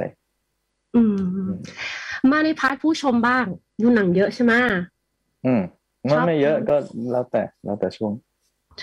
[0.95, 1.03] อื
[1.47, 1.49] ม
[2.31, 3.47] มาใน part ผู้ชมบ้าง
[3.83, 4.53] ดูหนังเยอะใช่ไหม
[5.47, 5.76] อืมช
[6.07, 6.77] ไม่อบไม่เยอะก็
[7.11, 8.13] แล้วแต่แล้วแต่ช่วง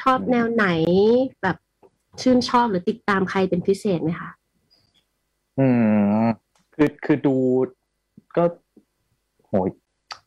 [0.01, 0.65] ชอบแนวไหน
[1.41, 1.57] แบบ
[2.21, 4.29] ชื่นชอบหรือติดตามใครเป็นพิเศษไหมคะ
[5.59, 5.67] อื
[6.21, 6.25] ม
[6.75, 7.35] คือคือดู
[8.37, 8.43] ก็
[9.47, 9.69] โหย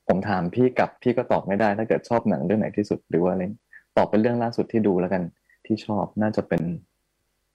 [0.08, 3.42] ผมถามพี่กลับพี่ก็ตอบไม่ได้ ถ้าเกิดชอบหนังเรื่องไหนที่สุดหรือว่าอะไร
[3.96, 5.22] ตอบเป็นเรื่องล่าสุดที่ดูแล้วกัน
[5.66, 6.62] ที่ชอบน่าจะเป็น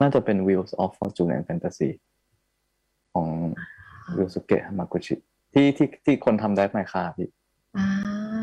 [0.01, 1.89] น่าจะเป็น Wheels of Fortune and Fantasy
[3.13, 3.27] ของ
[4.17, 5.15] ยูสุเกะฮามากุชิ
[5.53, 7.27] ที่ที่ที่คนทำได้ไมคาพี่
[7.77, 7.89] อ่า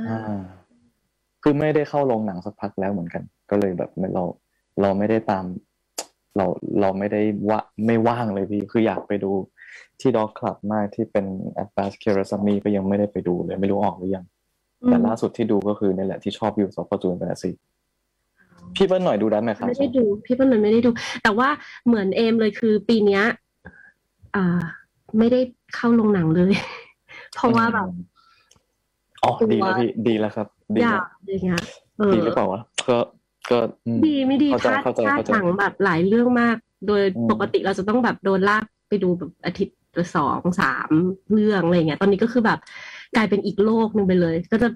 [0.08, 0.42] อ่า
[1.50, 4.24] คือไม่ได้เข้าโรงหนังสักพักแล้วเหมือนกัน ก็เลยแบบไม่เรา
[4.80, 5.44] เราไม่ได้ตาม
[6.36, 6.46] เรา
[6.80, 9.30] เราไม่ได้ว่าไม่ว่างเลยพี่คืออยากไปดู
[10.00, 11.24] ที่ด็อกคลับมากที่เป็น
[11.62, 12.48] a d v a n c e d k i r a s a m
[12.52, 14.24] i ก็ยังไม่ได้ไปดูเลย ไม่รู้ออกหรือยัง
[14.86, 17.50] แต่ล่าสุดที่ดูก็คือนี่แหละที่ชอบวิวซอฟต์จูนแฟนตาซี
[18.76, 20.90] พี่เปิ้ลหน่อยดูได้ไหมครับไม่ได้ดู พี่เปิ้ลมันไม่ได้ดู
[21.22, 21.48] แต่ว่า
[21.86, 23.22] เหมือนเอมเลยคือปีเนี้ย
[24.36, 24.60] อ่า
[25.18, 25.40] ไม่ได้
[25.74, 26.52] เข้าโรงหนังเลย
[27.34, 27.88] เพราะว่าแบบ
[29.22, 31.62] อ๋อดีแล้วพี่ดีแล้วครับ ดีอยู่แล้วอย่างเงี้ย
[31.98, 32.98] เออดีหรือเปล่าวะก็
[33.50, 40.90] ก็อืมดีไม่ดีเข้าใจพลาดเข้าใจพลาดเข้าใจหนังแบบหลายเรื่องมาก โดยอืมปกติเราจะต้องแบบโดนลากไปดูแบบอาทิตย์ละสองสาม
[41.32, 42.58] เรื่องอะไรเงี้ย ตอนนี้ก็คือแบบ
[43.16, 44.68] กลายเป็นอีกโลกหนึ่งไปเลย ก็จะ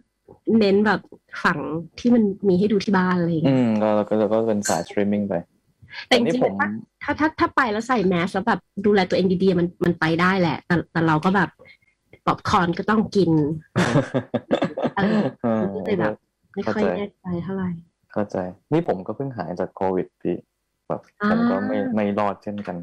[0.59, 1.01] เน้นแบบ
[1.45, 1.59] ฝั่ง
[1.99, 5.35] ที่มันมีให้ดูที่บ้านอะไรเงี้ยอืมก็ก็ก็เป็นสายสตรีมมิ่งไป
[6.07, 6.69] แต่จริงๆนี่ผมๆถ้า
[7.03, 11.49] ถ้าถ้าถ้าไปแล้วใส่แมสแล้วแบบดูแลตัวเองดีๆมันมันไปได้แหละ แต่แต่เราก็แบบ
[12.27, 13.31] ป๊อปคอร์นก็ต้องกิน
[14.97, 16.15] เออเออก็เลยแบบ
[16.55, 17.69] ไม่ค่อยเข้าใจแน่ใจเท่าไหร่
[18.13, 18.37] เข้าใจ
[18.73, 20.37] นี่ผมก็เพิ่งหายจากโควิดพี่
[20.89, 22.77] แบบอ่าผมก็ไม่ไม่รอดเช่นกัน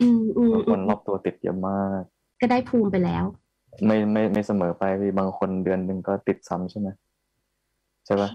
[0.00, 2.02] อืมอืมบางอืคนมรอบตัวติดเยอะมาก
[2.40, 3.24] ก็ได้ภูมิไปแล้ว
[3.86, 6.88] ไม่ไม่ไม่เสมอไปพี่บางคนเดือนหนึ่งก็ติดซ้ำใช่ไหม
[8.06, 8.30] ใช่ปะ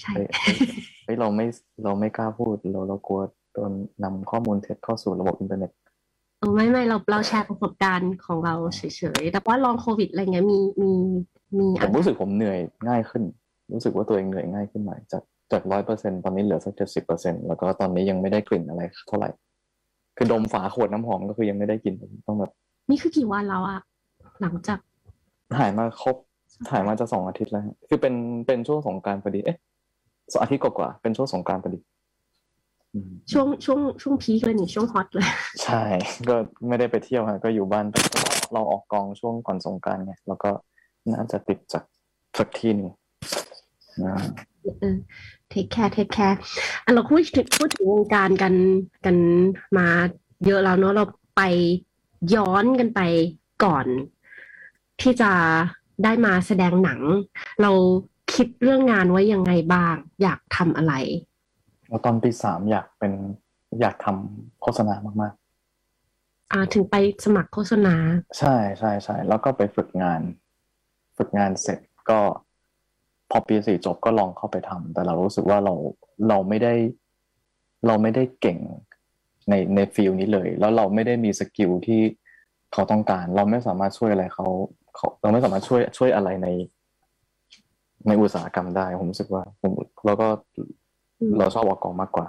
[0.00, 0.12] ใช่
[0.42, 0.56] เฮ้ย
[1.04, 1.46] เฮ้ยเราไม่
[1.84, 3.20] เราไม่กล้าพูดเราเรากลัว
[3.52, 3.72] โดน
[4.04, 5.70] นำข้อมูลเท็จเข้าสู่ระบบอินเทอร์เน็ต
[6.38, 8.82] เออไม่ไม่เราเราแชร์ประสบการณ์ของเราเฉ
[9.20, 10.92] ยๆแต่ว่าลองโควิดอะไรเงี้ยมีมี
[11.58, 13.22] มีผมรู้สึกผมเหนื่อยง่ายขึ้น
[13.74, 19.30] รู้สึกว่าตัวเองเหนื่อยง่ายขึ้นหน่อยจากจากร้อยเปอร์เซ็นตอนนี้เหลือสักเจ็ดสิบเปอร์เซ็นแล้วก็ตอนนี้ยังไม่ได้กลิ่นอะไรเท่าไหร่
[20.16, 21.94] คือดมฝาขวดน้ำหอมก็คือยังไม่ได้กลิ่น
[22.26, 22.50] ต้องแบบ
[22.90, 23.80] นี่คือกี่วันแล้วอะ
[24.40, 24.78] หลังจาก
[25.58, 26.16] หายมาครบ
[26.70, 28.14] หายมาจะสองอาทิตย์แล้วฮะคือเป็น
[28.46, 29.58] เป็นช่วงสงกรานต์พอดี เอ๊ะ
[30.32, 31.78] สองอาทิตย์กว่าๆเป็นช่วงสงกรานต์พอดี
[32.94, 35.26] อืมช่วงช่วงช่วง peak เลยนี่ช่วง hot เลย
[35.64, 35.82] ใช่
[36.28, 36.36] ก็
[36.68, 40.50] ไม่ได้ไปเที่ยวฮะก็อยู่บ้านแต่ว่าเราออกกองช่วงก่อนสงกรารไงแล้วก็
[41.10, 41.84] น่าจะติดจาก
[42.38, 42.90] สักที่หนึ่ง
[44.04, 44.14] นะ
[44.80, 44.96] เออ
[45.48, 46.40] take care take care
[46.84, 48.54] อันเราพูดถึงพูดถึงวงการกัน
[49.04, 49.16] กัน
[49.76, 49.86] มา
[50.46, 51.04] เยอะแล้วเนอะเรา
[51.36, 51.42] ไป
[52.34, 53.00] ย้อนกันไป
[53.64, 53.86] ก่อน
[55.00, 55.32] ที่จะ
[56.04, 57.00] ได้มาแสดงหนัง
[57.62, 57.70] เรา
[58.34, 60.94] คิดเรื่องงานไว้ยังไงบ้าง อยากทำอะไร
[61.88, 63.12] แล้วตอนปีสามอยากเป็น
[63.80, 65.34] อยากทำโฆษณามาก
[66.52, 70.20] อ่าถึงไปสมัครโฆษณาๆใช่ใช่ใช่แล้วก็ไปฝึกงาน
[71.16, 71.78] ฝึกงานเสร็จ
[72.10, 72.18] ก็
[73.30, 75.74] พอปีสี่จบก็ลองเข้าไปทำแต่เรารู้สึกว่าเรา
[76.28, 76.74] เราไม่ได้
[77.86, 78.58] เราไม่ได้เก่ง
[79.48, 82.00] ในใน field นี้เลย แล้วเราไม่ได้มี skill ที่
[82.72, 84.46] เขาต้องการ เราไม่สามารถช่วยอะไรเขา
[84.96, 86.48] เขาเราไม่สามารถช่วยช่วยอะไรใน
[88.08, 89.72] ในอุตสาหกรรมได้ ผมรู้สึกว่าผม
[90.06, 90.26] แล้วก็
[91.20, 92.26] อืมเราชอบออกกองมากกว่า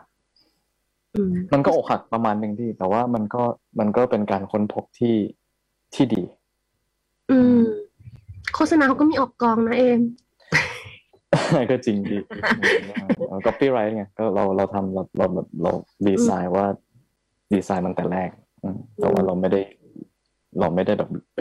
[1.15, 3.43] อืมมันก็อกหักประมาณหนึ่งที่ แต่ว่ามันก็
[3.79, 5.15] มันก็เป็นการค้นพบที่
[5.93, 6.23] ที่ดี
[7.31, 7.63] อืม
[8.55, 10.01] โฆษณาเขาก็มีออกกองนะเอม
[11.71, 12.17] ก็จริงดี
[13.45, 15.71] ก็ปี้ไรไงก็เราเราทำเราเราแบบเรา
[16.07, 16.65] ดีไซน์ว่า
[17.53, 18.29] ดีไซน์มันแต่แรก
[18.63, 19.61] อืมแต่ว่าเราไม่ได้
[20.59, 21.39] เราไม่ได้แบบไป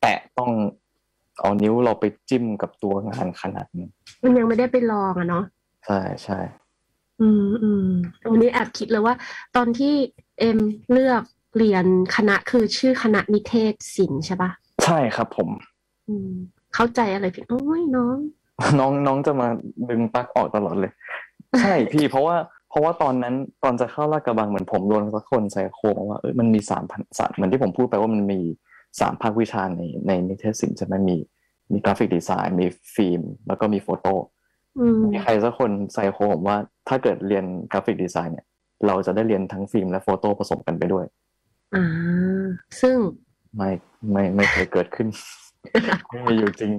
[0.00, 0.50] แตะต้อง
[1.38, 3.86] เอานิ้วเราไปจิ้มกับตัวงานขนาดนี้
[4.22, 5.44] มันยังไม่ได้ไปลองอะเนาะ
[5.86, 6.38] ใช่ใช่
[7.20, 7.88] อืมอืม
[8.30, 9.14] วันนี้แอบคิดเลยว่า
[9.56, 9.94] ตอนที่
[10.38, 10.58] เอ็ม
[10.92, 11.22] เลือก
[11.56, 11.84] เรียน
[12.16, 14.50] คณะคือชื่อคณะนิเทศศิลป์ใช่ปะ
[14.84, 15.75] ใช่ครับผมอืม
[16.74, 18.16] เข้าใจอะไรผิดโอ้ยน้อง
[18.78, 19.48] น้องน้องจะมา
[19.90, 20.92] ดึงปลั๊กออกตลอดเลย
[21.60, 22.36] ใช่พี่เพราะว่า
[22.70, 28.40] เพราะว่าตอนนั้นตอนจะเข้าลาดกระบังเหมือนผมโดนสักคนใส่โครงว่าเออมันมีสามพันสามเหมือนที่ผมพูดไปว่ามันมี
[29.00, 31.16] สามภาควิชาในในนิเทศศิลป์ใช่ไหมมี
[31.72, 34.14] มี graphic design มีฟิล์ม แล้วก็มี photo
[34.78, 36.56] อืมมีใครสักคนใส่โครงผมว่า
[36.88, 38.46] ถ้าเกิดเรียน graphic design เนี่ย
[38.86, 41.04] เราจะได้เรียนทั้งฟิล์มและ photo ผสมกันไปด้วย
[41.74, 41.84] อ่า
[42.80, 42.96] ซึ่ง
[43.56, 43.70] ไม่
[44.12, 45.08] ไม่ไม่เคยเกิดขึ้น
[46.10, 46.72] ไม่มีอยู่จริง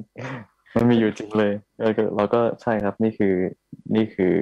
[0.73, 3.33] ไม่มีอยู่จริงเลยเออก็เราก็ใช่ครับนี่คือ
[3.95, 4.33] นี่คือ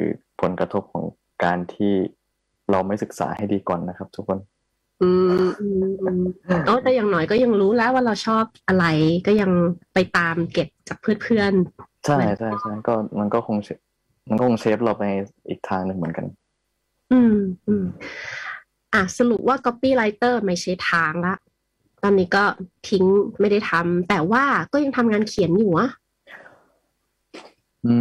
[0.41, 1.05] ผลกระทบของ
[1.43, 1.93] การที่
[2.71, 4.39] เราไม่ศึกษาให้ดีก่อนนะครับ ทุกคน
[5.03, 6.23] อืมอืมอืม
[6.65, 8.85] โอ้แต่อย่างน้อยก็ยังรู้แล้วว่าเราชอบอะไร
[9.27, 9.51] ก็ยัง
[9.93, 11.53] ไปตามเก็บจากเพื่อน
[12.05, 13.69] ใช่ใช่ใช่ก็มันก็คงเช
[14.29, 15.03] มันก็คงเชฟเราไป
[15.49, 17.35] อีกทางหนึ่งเหมือนกันๆอืม
[17.67, 17.85] อืม
[18.93, 21.44] อะสรุปว่า copywriter ไม่ใช่ทางละต
[22.05, 22.43] อนนี้ก็
[22.89, 23.03] ทิ้ง
[23.39, 25.89] ไม่ได้ทำแต่ว่าก็ยังทำงานเขียนอยู่อะ
[27.85, 27.95] อื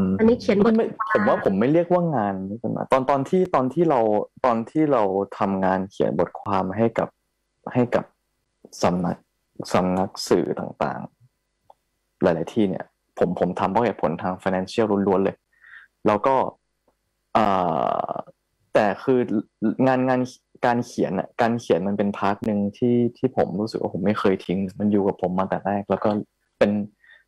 [0.00, 4.00] มอันนี้เขียนบทไม่ผมว่าผมไม่เรียกว่างานนี่เป็นมาตอนตอนที่ตอนที่เรา
[4.44, 5.02] ตอนที่เรา
[5.38, 7.08] ทำงานเขียนบทความให้กับ
[7.74, 8.04] ให้กับ
[8.82, 9.16] สำนัก
[9.72, 12.84] สำนักสื่อต่างๆ หลาย ๆ ที่เนี่ย
[13.18, 15.36] ผมผมทำเพราะเหตุผลทาง financial ล้วนๆเลย
[16.06, 16.36] แล้วก็
[17.36, 18.12] อ่า
[18.74, 19.18] แต่คือ
[19.86, 20.20] งานงาน
[20.66, 26.10] การเขียนอะการเขียนมันเป็น part หนึ่งที่ที่ผมรู้สึกว่าผมไม่เคยทิ้ง มันอยู่กับผมมาแต่แรก แล้วก็
[26.58, 26.70] เป็น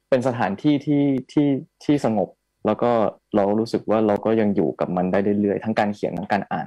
[0.08, 1.48] เป็นสถานที่ที่ที่
[1.84, 2.28] ที่สงบ
[2.66, 2.90] แล้วก็
[3.36, 6.66] เรารู้สึกว่าเราก็ยังอยู่กับมันได้เรื่อยๆทั้งการเขียนทั้งการอ่าน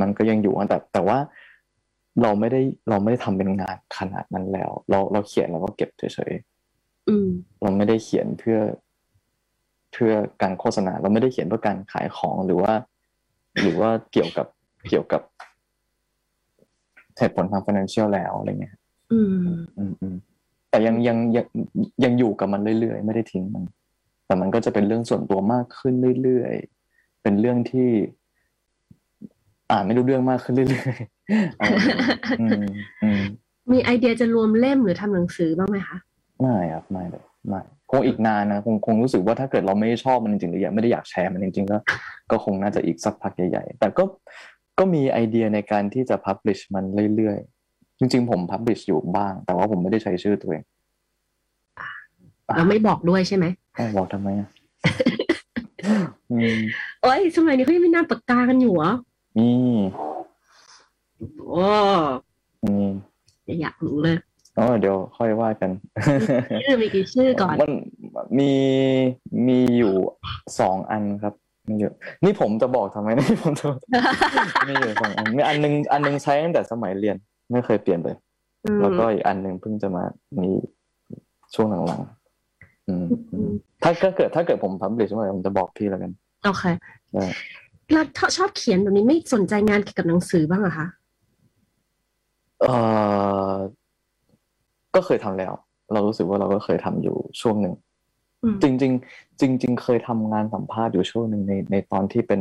[0.00, 1.18] มันก็ยังอยู่แต่แต่ว่า
[2.22, 6.32] เราไม่ได้เราไม่ได้ทำเป็นงานขนาดนั้นแล้ว เราเราเขียนเราก็เก็บเฉย
[7.08, 7.28] อืม
[7.62, 8.58] เราไม่ได้เขียนเพื่อ
[9.92, 12.72] เพื่อการโฆษณา เราไม่ได้เขียนเพื่อการขายของหรือว่า
[13.60, 14.46] หรือว่าเกี่ยวกับ
[14.88, 15.22] เกี่ยวกับ
[17.18, 18.76] เหตุผลทาง financial แล้วอะไรเงี้ย
[19.12, 19.34] อืม
[19.78, 20.16] อืมอืม
[20.70, 21.46] แต่ยังยังยัง
[22.04, 23.64] ยังอยู่กับมันเรื่อยๆ ไม่ได้ทิ้งมัน
[24.26, 27.88] แต่มันก็จะเป็นเรื่องส่วนตัวมากขึ้นเรื่อยๆ เป็นเรื่องที่
[29.70, 32.08] อ่านไม่รู้เรื่องมากขึ้นเรื่อยๆอะไรอย่างเงี้ย
[32.40, 32.62] อืม
[33.02, 33.22] อืม
[33.72, 35.96] มีไอเดียจะรวมเล่มหรือทำหนังสือบ้างไหมคะ
[36.40, 41.76] ไม่ครับไม่เลยไม่คงอีกนานนะคงคงรู้สึกว่าถ้าเกิดเราไม่ชอบมันจริงๆหรืออยากไม่ได้อยากแชร์มันจริงๆก็
[42.30, 44.04] ก็คงน่าจะอีกสักพักใหญ่ๆแต่ก็
[44.78, 46.84] ก็มีไอเดียในการที่จะ publish มัน
[47.16, 50.64] เรื่อยๆ จริงๆ ผม publish อยู่บ้าง แต่ว่าผมไม่ได้ใช้ชื่อตัวเอง
[52.56, 54.48] เราไม่บอกด้วยใช่ไหมเอ้าบอกทำไมอะ
[56.32, 56.58] อืม
[57.02, 58.92] โอ้ยสมัยนี้เขายังมีนามปากกากันอยู่เหรอ
[59.38, 59.50] มี
[61.48, 61.66] โอ้
[62.66, 64.16] มีอยากรู้เลย
[64.58, 65.70] อ๋อเดี๋ยวค่อยว่ากัน
[66.62, 67.72] ชื่อมีกี่ชื่อก่อนมัน
[68.38, 68.52] มี
[69.48, 69.94] มีอยู่
[70.58, 71.34] สองอันครับ
[71.68, 71.90] มีอยู่
[72.24, 73.66] นี่ผมจะบอกทำไมนี่ผมจะ
[74.68, 77.16] มีอยู่สองอันมีอันหนึงอันหนึงใช้ตั้งแต่สมัยเรียน
[77.52, 78.16] ไม่เคยเปลี่ยนเลย
[78.64, 80.04] อืมแล้วก็อีกอันหนึ่งเพิ่งจะมา
[80.40, 80.50] มี
[81.54, 83.50] ช่วงหลังๆอืมอืม
[83.82, 86.12] ถ้าถ้าเกิดถ้าเกิดผมพับลิชเมื่อไหร่ผมจะบอกพี่แล้วกัน
[86.44, 86.64] โอเค
[87.12, 87.24] ได้
[87.92, 90.86] แล้วถ้าชอบเขียนแบบนี้ไม่สนใจงานเกี่ยวกับหนังสือบ้างเหรอคะ
[92.60, 92.66] เอ
[93.50, 93.54] อ
[94.94, 95.52] ก็เคยทำแล้ว
[95.92, 97.74] เรารู้สึกว่าเราก็เคยทำอยู่ช่วงหนึ่ง
[98.44, 102.40] อืมจริงๆจริง ๆ เคยทำงานสัมภาษณ์อยู่ช่วงหนึ่งในในตอนที่เป็น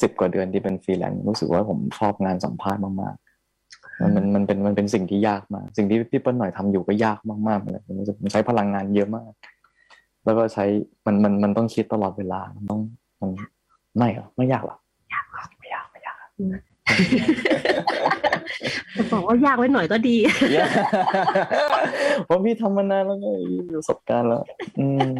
[0.00, 9.30] สิบกว่าเดือนที่เป็นฟรีแลนซ์รู้สึกว่าผมชอบงานสัมภาษณ์มากๆมันมันมันเป็นมันเป็นสิ่งที่ยากมาก สิ่งที่พี่เปิ้ลหน่อยทำอยู่ก็ยากมากๆเลยมันจะมันใช้พลังงานเยอะมาก
[10.24, 10.64] แล้วก็ใช้
[11.06, 12.80] มันมันมันต้องคิดตลอดเวลามันต้อง
[13.20, 13.30] มัน
[13.98, 14.76] ไม่เหรอไม่ยากหรอ
[15.14, 16.18] ยากหรอไม่ยากไม่ยาก
[18.96, 20.16] จะบอกว่ายากไว้หน่อยก็ดี
[20.56, 20.70] ยาก
[22.26, 24.42] เพราะพี่ทำมานานแล้วไงมีประสบการณ์แล้ว
[24.78, 25.16] อืม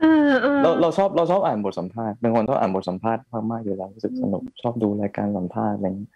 [0.00, 6.08] เออเออเราเราชอบเราชอบอ่านบทสัมภาษณ์เป็นคนชอบอ่านบทสัมภาษณ์มากๆอยู่แล้วรู้สึกสนุกชอบดูรายการสัมภาษณ์อะไรอย่างนี้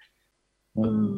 [0.79, 1.15] อือืมม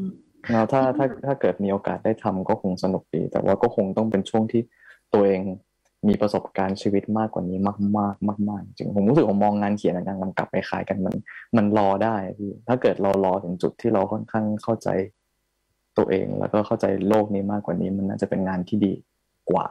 [0.50, 4.62] แล้วถ้าถ้าถ้าเกิดมีโอกาสได้ทำก็คงสนุกดี แต่ว่าก็คงต้องเป็นช่วงที่
[5.14, 5.40] ตัวเอง
[6.08, 11.14] มีประสบการณ์ชีวิตมากกว่านี้มากมากมากมากๆจริงผมรู้สึกผมมองงานเขียนกับงานกำกับไปคล้ายกันมัน
[11.56, 14.88] มันรอได้พี่ถ้าเกิดเรารอถึงจุดที่เราค่อนข้างเข้าใจ
[15.98, 18.92] ตัวเอง แล้วก็เข้าใจโลกนี้มากกว่านี้ มันน่าจะเป็นงานที่ดี
[19.50, 19.66] กว่า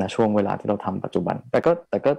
[0.00, 2.12] นะช่วงเวลาที่เราทำปัจจุบัน แต่ก็แต่ก็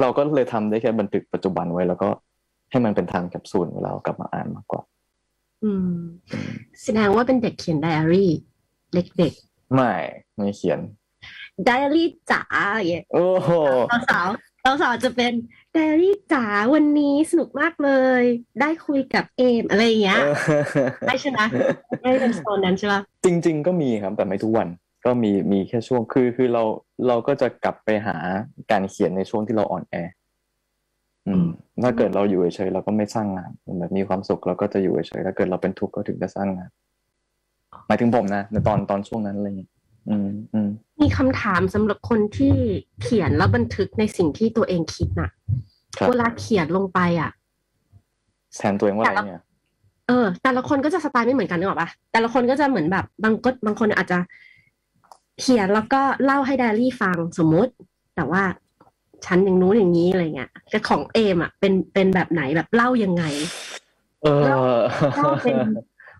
[0.00, 2.08] เราก็เลยทำได้แค่บันทึกปัจจุบันไว้ แล้วก็
[2.70, 4.82] ให้มันเป็นทางแคปซูลเวลาเรากลับมาอ่านมากกว่า
[5.64, 5.98] อืม
[6.82, 8.30] แสดงว่าเป็นเด็กเขียนไดอารี่
[8.94, 9.32] เด็ก
[9.74, 9.92] ไม่
[10.36, 10.99] ไม่เขียนๆ
[11.64, 12.42] ไดอารี่จ๋า
[12.74, 13.50] อย่างเงี้ยโอ้โห
[14.10, 14.28] สาว
[14.62, 15.32] สาวสาวๆจะเป็น
[15.72, 16.44] ไดอารี่จ๋า
[16.74, 18.22] วันนี้สนุกมากเลย
[18.60, 20.20] ได้คุยกับเอมอะไรอย่างเงี้ย
[21.06, 21.40] ไม่ใช่ไหม
[22.02, 24.68] ไม่เป็นโซนนั้นใช่ปะจริง ๆ ก็มีครับแต่ไม่ทุกวัน
[25.04, 26.62] ก็มีมีแค่ช่วงคือคือเรา
[27.08, 28.16] เราก็จะกลับไปหา
[28.70, 29.94] การเขียนในช่วงที่เราอ่อนแอ
[31.26, 31.46] อืม
[31.82, 36.70] ถ้าเกิดเราอยู่เฉยๆเราก็ไม่สร้างงานแบบมีความสุขเราก็จะอยู่เฉยๆถ้าเกิดเราเป็นทุกข์ก็ถึงจะสร้างงาน
[37.86, 39.69] หมายถึงผมนะในตอนตอนช่วงนั้นอะไรอย่างเงี้ยอื
[40.26, 40.68] มอืม
[41.00, 42.54] มีคำถามสำหรับคนที่
[43.02, 45.30] เขียนแล้วบันทึกในสิ่งที่ตัวเองคิดน่ะ
[45.98, 47.30] ครับเวลาเขียนลงไปอะ
[48.56, 49.42] แทนตัวเองว่าอะไรเนี่ย
[50.08, 54.18] เออ แต่ละคนก็จะสไตล์ไม่เหมือนกันนึกออกปะแต่ละคนก็จะเหมือนแบบ บางก็บางคนอาจจะ
[55.40, 57.72] เขียนแล้วก็เล่าให้ไดอารี่ฟังสมมุติ
[58.16, 58.42] แต่ว่า
[59.26, 63.24] ฉันอย่างนู้นอย่างนี้อะไรเงี้ยแต่ของเอมอะเป็นเป็นแบบไหนแบบเล่ายังไง
[64.22, 64.42] เออ
[65.18, 65.56] ก็เป็น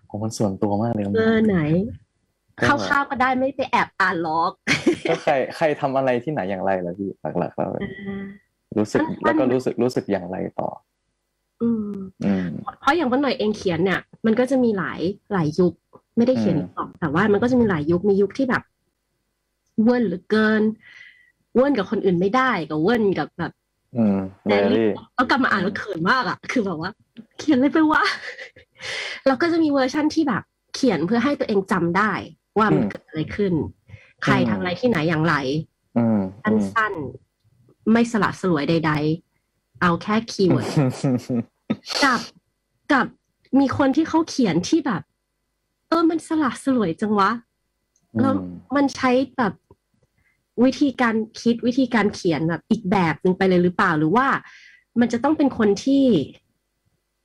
[0.09, 2.10] ผมมันส่วนตัวมากเลยครับเออไหนก็
[2.59, 4.51] คร่าวๆก็ได้ไม่ไปแอบอ่านล็อก
[5.09, 7.09] ก็ใครใครทำอะไรที่ไหนอย่างไรล่ะพี่
[7.39, 8.23] หลักๆแล้วอ่า
[8.77, 10.69] รู้สึกสั้นๆแล้วก็รู้สึกรู้สึกอย่างไรต่อ
[11.61, 11.93] อืม
[12.25, 12.47] อืม
[12.81, 14.99] เพราะอย่างวันหน่อยเองเขียนเนี่ย มันก็จะมีหลาย
[15.33, 15.73] หลายยุค
[16.17, 18.63] ไม่ได้เขียนอืมหรอกแต่ว่ามันก็จะมีหลายยุคมียุคที่แบบ
[19.83, 20.61] เวิร์นเหรือเกิน
[21.55, 23.51] เวิร์นกับคนอื่นไม่ได้กับเวิร์นกับแบบ
[23.97, 26.91] อืมไดอารี่แล้วกลับมาอ่านแล้วเขินมากอะ คือแบบว่า
[27.37, 28.03] เขียนอะไรไปวะ
[29.27, 30.43] แล้วก็จะมีเวอร์ชั่นที่แบบ
[30.75, 32.11] เขียนเพื่อให้ตัวเองจำได้
[32.57, 33.53] ว่ามันอืมเกิดอะไรขึ้น
[34.23, 35.35] ใครอืมทำอะไรที่ไหนอย่างไร
[35.97, 38.91] อืมอืมสั้นๆ ไม่สละสลวยใด
[39.37, 40.71] ๆ เอาแค่ keyword
[42.03, 42.19] กับ
[42.91, 43.05] กับ
[43.59, 45.01] มีคนที่เขาเขียนที่แบบ
[45.87, 47.31] เออมันสลัดสลวยจังวะ
[48.21, 48.33] แล้ว
[48.75, 49.53] มันใช้แบบ
[50.63, 54.27] วิธีการคิดวิธีการเขียนแบบอีกแบบหนึ่งไปเลยหรือเปล่าหรือว่า
[54.99, 56.05] มันจะต้องเป็นคนที่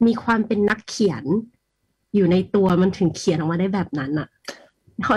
[0.07, 1.25] มีความเป็นนักเขียน
[2.15, 4.29] อยู่ในตัวมันถึงเขียนออกมาได้แบบนั้นอะ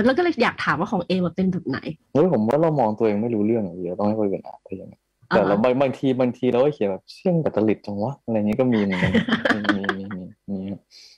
[0.05, 1.79] แล้วก็เลยอยากถามว่าของเอมันเป็นแบบไหน
[2.13, 9.11] เฮ้ยผมว่าเรามองตัวเองไม่รู้เรื่องอย่างเดียวต้องให้คนอื่นอ่านไปอย่างเงี้ยแต่เราอ่าบางบางทีบางทีเราก็เขียนแบบเชี่ยงแต่จริตจังวะอะไรเงี้ยก็มีเหมือนกัน
[9.53, 10.57] มีมีมีมีมี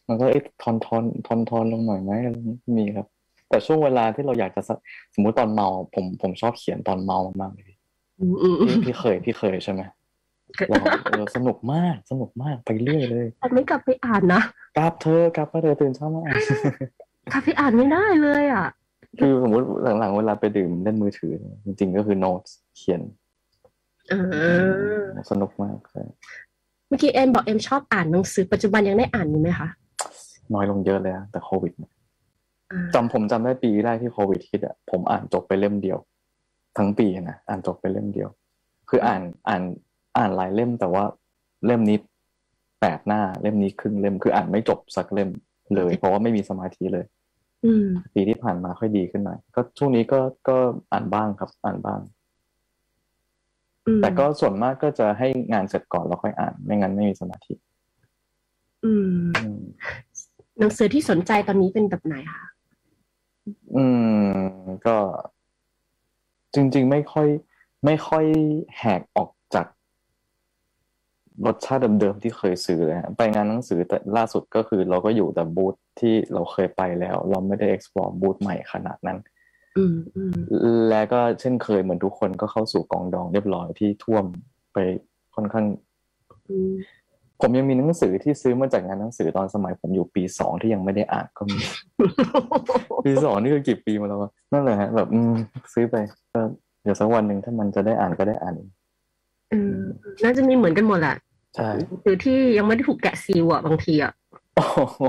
[0.07, 3.07] มันก็เอ๊ะทอนทอนทอนทอนลงหน่อยไหมอะไรเงี้ยมีครับ
[3.49, 4.69] แต่ช่วงเวลาที่เราอยากจะส
[5.13, 7.77] สมมุติตอนเมา ผมผมชอบเขียนตอนเมามากๆเลยพี่
[8.19, 9.81] อืมอืมอืมพี่พี่เคยพี่เคยใช่ไหม
[10.69, 14.41] เราเออสนุกมากสนุกมากไปเรื่อยเลยแต่ไม่กลับไปอ่านนะ
[14.77, 16.37] กราบเธอกราบมาเธอตื่นเช้ามาอ่าน
[17.31, 18.67] กลับไปอ่านไม่ได้เลยอะ
[19.19, 19.65] คือสมมติ
[19.99, 21.33] หลังๆ เวลาไปดื่มเล่นมือถือ
[21.65, 22.41] จริงๆก็คือโน้ต
[22.77, 23.01] เขียน
[24.09, 24.15] เอ
[24.95, 26.07] อสนุกมากเลย
[26.87, 29.67] เมื่อกี้เอ็มบอกเอ็มชอบอ่านหนังสือปัจจุบันยังได้อ่านอยู่ไหมคะ
[30.53, 31.91] น้อยลงเยอะเลยอะแต่โควิดเนี่ย
[32.71, 35.97] อ่าจำผมจำได้ปีแรกที่โควิดฮิตอะผมอ่านจบไปเล่มเดียว
[36.77, 38.29] ทั้งปีนะอ่านจบไปเล่มเดียว
[38.89, 39.61] คืออ่านอ่าน
[40.17, 41.03] อ่านหลายเล่มแต่ว่า
[41.65, 41.97] เล่มนี้
[42.81, 45.29] แปดหน้าเล่มนี้ครึ่งเล่มคืออ่านไม่จบสักเล่ม
[45.75, 47.05] เลย เพราะว่าไม่มีสมาธิเลย
[47.65, 50.57] อืมปีที่ผ่านมาค่อยดีขึ้นหน่อยก็ช่วงนี้ก็ก็
[50.91, 51.99] อ่านบ้างครับ อ่านบ้าง
[53.85, 57.53] อืมแต่ก็ส่วนมากก็จะให้งานเสร็จก่อนแล้วค่อยอ่าน ไม่งั้นไม่มีสมาธิ
[58.85, 59.11] อืม
[59.41, 59.61] อืม
[60.59, 62.43] หนังสือที่สนใจตอนนี้เป็นแบบไหนคะ
[63.75, 63.85] อื
[64.25, 64.37] ม
[64.85, 64.97] ก็
[66.53, 67.27] จริง ๆ ไม่ค่อย
[67.85, 68.25] ไม่ค่อย
[68.77, 69.65] แหกออกจาก
[71.45, 79.17] รสชาติเดิมๆที่เคยซื้อเลยฮะไปงานหนังสือแต่ล่าสุดก็คือเราก็อยู่แต่บูธที่เราเคยไปแล้ว เราไม่ได้ explore บูธใหม่ขนาดนั้น
[79.77, 80.33] อืมอืม
[80.89, 84.23] และก็เช่นเคยเหมือนทุกคนก็เข้าสู่กองดองเรียบร้อยที่ท่วม
[84.73, 84.77] ไป
[85.35, 85.65] ค่อนข้าง
[86.49, 86.73] อืม
[87.41, 91.57] ผมยังมีหนังสือที่ซื้อมาจากงานหนังสือตอนสมัย ผมอยู่ปีสองที่ยังไม่ได้อ่านก็มี
[93.05, 95.33] ปีสองนี่คือกี่ปีมาแล้ววะนั่นแหละฮะแบบอืม
[95.73, 95.95] ซื้อไป
[96.33, 96.41] ก็
[96.83, 98.80] เดี๋ยวสักวันหนึ่งถ้ามันจะได้อ่านก็ได้อ่านเองเออ
[100.23, 101.15] น่าจะมีเหมือนกันหมดแหละ
[101.55, 101.69] ใช่
[102.03, 104.13] หรือที่ยังไม่ได้ถูกแกะซีลอะบางทีอะ
[104.55, 105.01] โอ้โห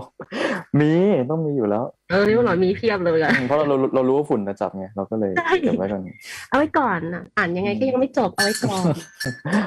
[0.81, 0.93] มี
[1.31, 6.03] ต้องมีอยู่แล้ว เออนี่มันหน่อยมีเพียบเลยอะเพราะเราเราเรารู้ว่าฝุ่นจะจับไงเราก็เลยใช่เก็บไว้ก่อน
[6.49, 8.85] เอาไว้ก่อนอะอ่านยังไงก็ยังไม่จบเอาไว้ก่อน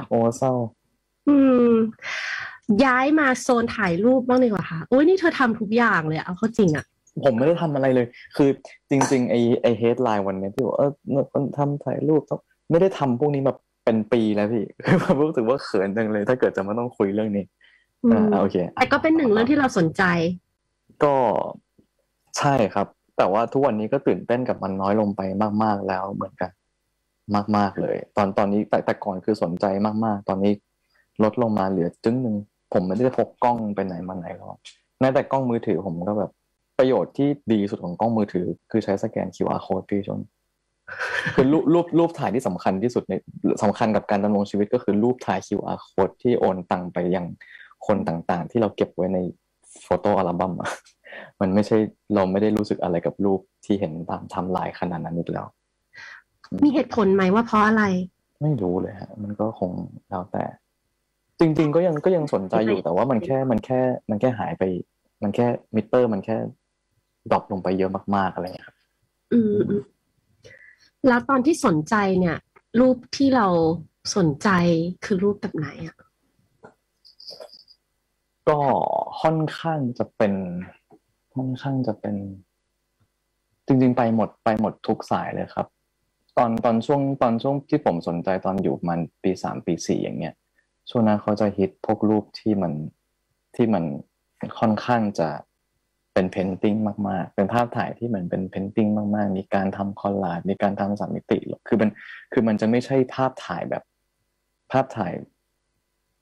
[0.09, 0.53] โอ้เศร้า
[1.27, 1.35] อื
[1.67, 1.69] ม
[2.85, 6.85] ย้ายมาโซนถ่ายรูปบ้างดีกว่าค่ะโอ้ยนี่เธอทำทุกอย่างเลยอะเอาเข้าจริงอะ
[7.23, 8.49] ผมไม่ได้ทำอะไรเลย คือ
[8.89, 10.91] จริง ๆ ไอไอ headline วันเนี้ยที่บอกเออ
[11.33, 12.39] มันทำถ่ายรูปต้อง
[12.71, 13.53] ไม่ได้ทำพวกนี้มา
[13.85, 17.45] เป็นปีแล้วพี่คือผมรู้สึกว่าเขินจังเลย ถ้าเกิดจะมาต้องคุยเรื่องนี้
[18.05, 20.03] อือ่ามโอเคแต่ก็เป็นหนึ่งเรื่องที่เราสนใจ
[21.03, 21.15] ก็
[22.37, 25.21] ใช่ครับ แต่ว่าทุกวันนี้ก็ตื่นเต้นกับมันน้อยลงไป
[25.63, 26.51] มาก ๆ แล้วเหมือนกัน
[27.57, 29.65] มาก ๆเลย ตอนตอนนี้แต่แต่ก่อนคือสนใจ
[30.05, 30.51] มากๆ ตอนนี้
[31.23, 32.35] ลดลงมาเหลือจึ้งหนึ่ง
[32.73, 34.47] ผมไม่ได้พกกล้องไปไหนมาไหนแล้ว
[34.99, 36.31] แม้แต่กล้องมือถือผมก็แบบ
[36.77, 40.19] ประโยชน์ที่ดีสุดของกล้องมือถือ คือใช้สแกน QR code พี่ชน
[41.35, 43.13] คือรูปรูปรูปถ่ายที่สำคัญที่สุดใน
[43.63, 47.25] สำคัญกับการดำรงชีวิตก็คือรูปถ่าย QR code ที่โอนตังไปยัง
[47.87, 49.19] คนต่างๆ ที่เราเก็บไว้ใน
[49.83, 50.69] โฟโต้อัลบั้มอะ
[51.41, 51.77] มันไม่ใช่
[52.15, 55.47] เราไม่ได้รู้สึกอะไรกับรูปที่เห็นตามไทำลายขนาดนั้นอีกแล้ว
[56.65, 57.83] มีเหตุผลไหมว่าเพราะอะไร
[58.41, 59.71] ไม่รู้เลยฮะ มันก็คง
[60.09, 60.43] แล้วแต่
[61.39, 63.79] จริง ๆ ก็ยังก็ยังสนใจอยู่แต่ว่ามันแค่มันแค่
[64.09, 64.63] มันแค่หายไป
[65.23, 66.37] มันแค่มิเตอร์ มันแค่
[67.31, 68.77] ดรอปลงไปเยอะมากๆอะไรอย่างเงี้ยครับ
[69.33, 69.83] อืมอืม
[71.07, 72.37] แล้วตอนที่สนใจเนี่ย
[72.79, 73.47] รูปที่เรา
[74.15, 74.49] สนใจ
[75.05, 75.95] คือรูปแบบไหนอะ
[78.49, 78.59] ก็
[79.21, 80.33] ค่อนข้างจะเป็น
[81.35, 82.15] ค่อนข้างจะเป็น
[83.65, 85.67] จริง ๆ ไปหมดไปหมดทุกสายเลยครับ
[86.37, 90.35] ตอนตอนช่วงตอนช่วงที่ผมสนใจตอนอยู่มันปีสามปีสี่อย่างเงี้ย
[90.89, 92.73] ช่วงนั้นเขาจะฮิตพวกรูปที่มัน
[93.55, 93.83] ที่มัน
[94.59, 95.29] ค่อนข้างจะ
[96.15, 96.75] เป็น painting
[97.09, 101.89] มากๆ เป็นภาพถ่ายที่เหมือนเป็น painting มากๆ มีการทำ collage มีการทำสามมิติคือมัน
[102.33, 103.83] คือมันจะไม่ใช่ภาพถ่ายแบบ
[104.71, 105.13] ภาพถ่าย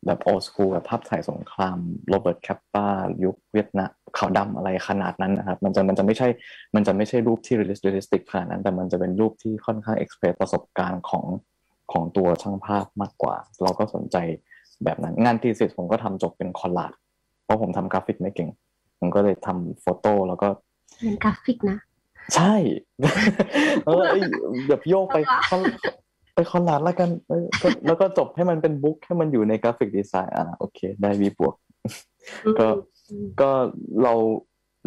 [0.06, 1.78] แบบ old school แบบภาพถ่ายสงคราม
[2.10, 2.88] โรเบิร์ตแคปปา
[3.24, 6.28] ยุคเวียดนามขาวดำอะไรขนาดนั้นนะครับ มันจะมันจะไม่ใช่
[6.76, 11.26] มันจะไม่ใช่รูปที่ realistic ขนาดนั้น แต่มันจะเป็นรูปที่ค่อนข้าง express ประสบการณ์ของ
[11.92, 14.18] ของตัวช่างภาพมากกว่า เราก็สนใจ
[14.84, 16.94] แบบนั้น งาน thesis ผมก็ทำจบเป็น collage
[17.44, 18.50] เพราะผมทำกราฟิกไม่เก่ง
[19.04, 20.48] ผมก็เลยทำ photo แล้วก็
[21.00, 21.78] เป็นกราฟิกนะ
[22.36, 22.56] ใช่
[23.86, 24.22] เออเอ้ย
[24.70, 25.18] แบบโยกไป
[25.50, 25.62] คอล
[26.36, 31.56] ไป collage แล้วกันเออก็แล้วก็จบให้มันเป็น book ให้มันอยู่ใน graphic design อ่าโอเค ได้ B บวก
[32.60, 32.68] ก็
[33.10, 33.50] อืมก็
[34.04, 34.14] เรา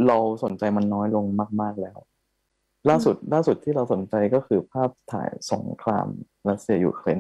[0.09, 1.25] เราสนใจมันน้อยลง
[1.61, 1.99] มาก ๆแล้ว
[2.89, 6.07] ล่าสุดล่าสุดที่เราสนใจก็คือภาพถ่ายสงคราม
[6.49, 7.19] รัสเซียยูเครน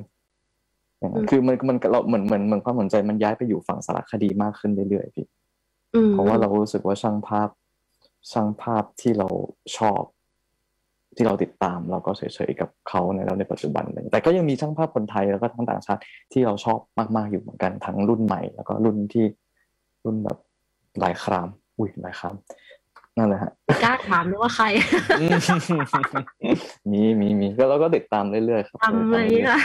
[0.98, 5.45] อย่างนั้นคือมันมันเราเหมือนเหมือนเหมือนความสนใจมันย้ายไปอยู่ฝั่งสารคดีมากขึ้นเรื่อยๆพี่อืม
[6.12, 7.48] เพราะว่าเรารู้สึกว่าช่างภาพ
[8.32, 9.28] ช่างภาพที่เรา
[9.76, 10.02] ชอบ
[11.16, 16.78] ที่เราติดตามเราก็เฉยๆกับเขาในแล้วในปัจจุบันเลยแต่ก็ยังมีช่างภาพคนไทยแล้วก็ทั้งต่างชาติที่เราชอบ
[17.16, 19.26] มากๆอยู่เหมือนกันทั้งรุ่นใหม่ แล้วก็รุ่นที่
[20.04, 20.38] รุ่นแบบ
[21.00, 22.36] หลายคราม อุ้ยหลายคราม
[23.18, 23.52] นั่นแหละฮะ
[23.84, 24.66] กล้าถามด้วยว่าใคร
[26.90, 29.58] มีมีมีก็เราก็ติดตามเรื่อยๆครับทำเลยตามเรื่อยอะ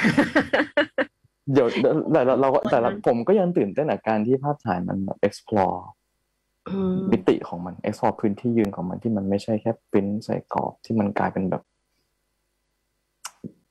[0.74, 1.68] ๆเดี๋ยว
[2.12, 6.01] แต่เราเราก็แต่ละผมก็ยังตื่นเต้นกับการที่ภาพถ่ายมันแบบ explore อื
[6.94, 11.64] มมิติของมัน explore พื้นที่ยืนของมันที่มันไม่ใช่แค่ปริ้นใส่กรอบที่มันกลายเป็นแบบ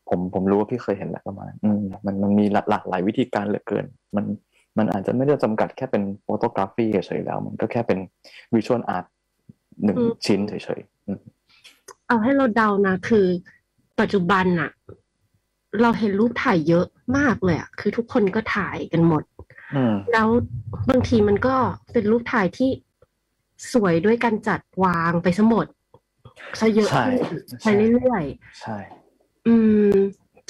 [0.08, 3.84] ผมผมรู้ว่าพี่เคยเห็นแหละประมาณอืมมันมันมีหลากหลากหลายวิธีการเหลือเกิน
[4.16, 4.24] มัน
[4.78, 7.98] มันอาจจะไม่ได้จำกัดแค่เป็นโฟโตกราฟีเฉยๆแล้ว มันก็แค่เป็น
[8.54, 9.04] วิชวลอาร์ต
[9.84, 11.20] หนึ่งชิ้นเฉยๆอืม
[12.06, 13.26] เอาให้เราเดานะ คือ
[14.00, 14.70] ปัจจุบันอะ
[15.82, 19.22] เราเห็นรูปถ่ายเยอะมากเลยอะคือทุกคนก็ถ่ายกันหมด
[19.74, 20.28] อืมแล้ว
[20.90, 21.56] บางทีมันก็
[21.92, 22.70] เป็นรูปถ่ายที่
[23.72, 25.66] สวยด้วยการจัดวางไปซะหมด
[26.60, 28.24] ซะเยอะใช่ขึ้นใช่ไปเรื่อย
[28.60, 29.54] ใช่ๆอื
[29.90, 29.94] ม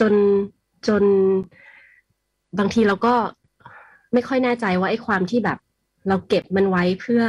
[0.01, 0.13] จน
[0.89, 1.03] จน
[2.59, 3.15] บางทีเราก็
[4.13, 5.59] ไม่ค่อยแน่ใจว่าไอ้ความที่แบบ
[6.09, 7.23] เราเก็บมันไว้เพื่อ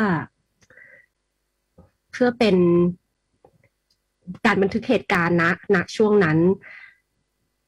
[2.12, 2.56] เพื่อเป็น
[4.46, 6.38] การบันทึกเหตุการณ์นะณช่วงนั้น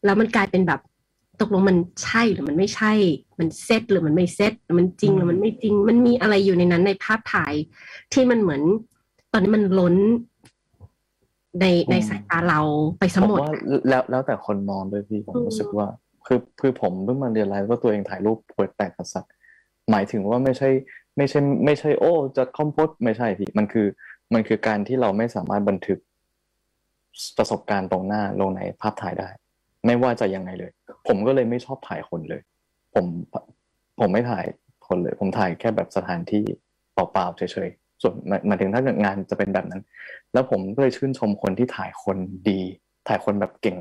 [0.06, 0.82] แล้วมันกลายเป็นแบบ
[1.42, 2.92] ตกลงมันใช่หรือมันไม่ใช่
[3.40, 7.54] มันเซตหรือมันไม่เซตมันจริงหรือมันไม่จริง มันมีอะไรอยู่ในนั้นในภาพถ่าย
[8.14, 8.62] ที่มันเหมือน
[9.32, 9.96] ตอนนี้มันล้น
[11.60, 12.62] ในในสายตาเรา
[13.00, 13.54] ไปสผมมดว่า
[13.90, 15.88] แล้วแล้วแต่คนมองด้วยพี่ผมอืมรู้สึกว่า
[16.28, 19.32] คือคือผมเพิ่งมาเรียนรู้ว่าตัวเองถ่ายรูปเปิดแปลกกับสัตว์
[19.92, 20.70] หมายถึงว่าไม่ใช่
[21.18, 23.88] ไม่ใช่ ไม่ใช่ โอ้จะคอมโพสไม่ใช่พี่มันคือ
[24.34, 26.00] มันคือการที่เราไม่สามารถบันทึก
[27.38, 29.30] ประสบการณ์ตรงหน้าลงในภาพถ่ายได้
[29.86, 30.72] ไม่ว่าจะยังไงเลย
[31.08, 32.42] ผมก็เลยไม่ชอบถ่ายคนเลย
[32.94, 33.06] ผม
[34.00, 34.46] ผมไม่ถ่าย
[34.88, 36.44] คนเลย ผมถ่ายแค่แบบสถานที่
[36.94, 39.82] เปล่าๆเฉยๆส่วนหมายหมายถึงถ้าเกิดงานจะเป็นแบบนั้น
[40.34, 42.18] แล้วผมก็เลยชื่นชมคนที่ถ่ายคน
[42.50, 42.60] ดี
[43.08, 43.78] ถ่ายคนแบบเก่ง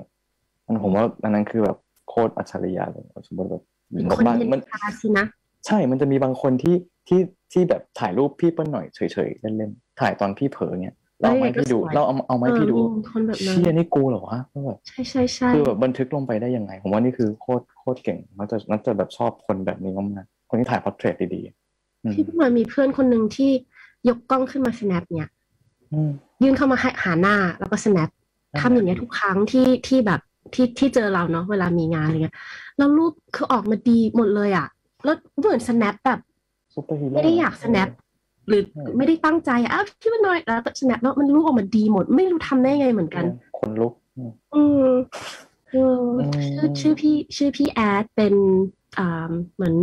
[0.65, 1.79] อันผมว่าอันนั้นคือแบบ
[2.09, 3.63] โคตรอัจฉริยะเลยสมมติแบบ
[4.11, 5.27] คนบางเย็นมันตาสินะ
[5.67, 6.77] ใช่มันจะมีบางคนที่
[7.09, 7.21] ที่
[7.53, 23.51] ที่แบบถ่ายรูปพี่เปิ้ลหน่อยเฉยๆเล่นๆถ่ายตอนพี่เผลอเนี่ย เราเอาไมาให้พี่ดู เราเอาเอาไมาให้พี่ดูเออมีคนแบบนั้นเชี่ยนี่กูเหรอวะก็แบบใช่ใช่ใช่คือแบบบันทึกลงไปได้ยังไง ผมว่านี่คือโคตรโคตรเก่งมันจะมันจะแบบชอบคนแบบนี้มากๆคนที่ถ่ายพอร์เทรตดีๆอืมพี่เพิ่งมามีเพื่อนคนหนึ่งที่
[24.09, 25.31] ยกกล้องขึ้นมา snap เนี่ย
[25.93, 26.11] อืม
[26.43, 28.11] ยื่นเข้ามาให้หาหน้าแล้วก็ snap
[28.61, 30.21] ทำอย่างเงี้ยทุกครั้งที่ที่แบบ
[30.55, 32.37] ที่ที่เจอเราเนาะเวลามีงานอะไรเงี้ย
[32.79, 34.67] แล้วรูปคือออกมาดีหมดเลยอะ
[35.05, 36.21] แล้วเหมือน snap แบบ
[36.75, 37.89] ซุปเปอร์ฮีโร่ไม่ได้อยาก snap
[38.49, 43.25] หรือใช่ไม่ได้ตั้งใจอะอ้าวพี่มันน้อยแล้วแต่ snap แล้วมันรูปออกมาดีหมด ไม่รู้ทำได้ไงเหมือนกัน
[43.59, 44.91] คนลุกอืมอืม
[45.71, 48.35] เอออืมชื่อชื่อพี่ชื่อพี่แอดเป็น
[48.99, 49.75] อ่าเหมือน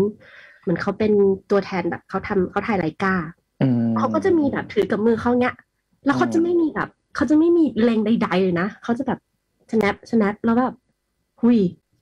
[0.61, 1.11] เหมือนเขาเป็น
[1.51, 3.23] ตัวแทนแบบเขาทำเขาถ่ายรายการ
[3.61, 5.53] อืมเขาก็จะมีแบบถือกับมือเขาเนี้ย
[6.05, 9.19] แล้วเขาอืมจะไม่มีแบบเขาจะไม่มีเล็งใด ๆ เลยนะเขาจะแบบ
[9.71, 10.73] snap snap แล้วแบบ
[11.41, 11.59] หุย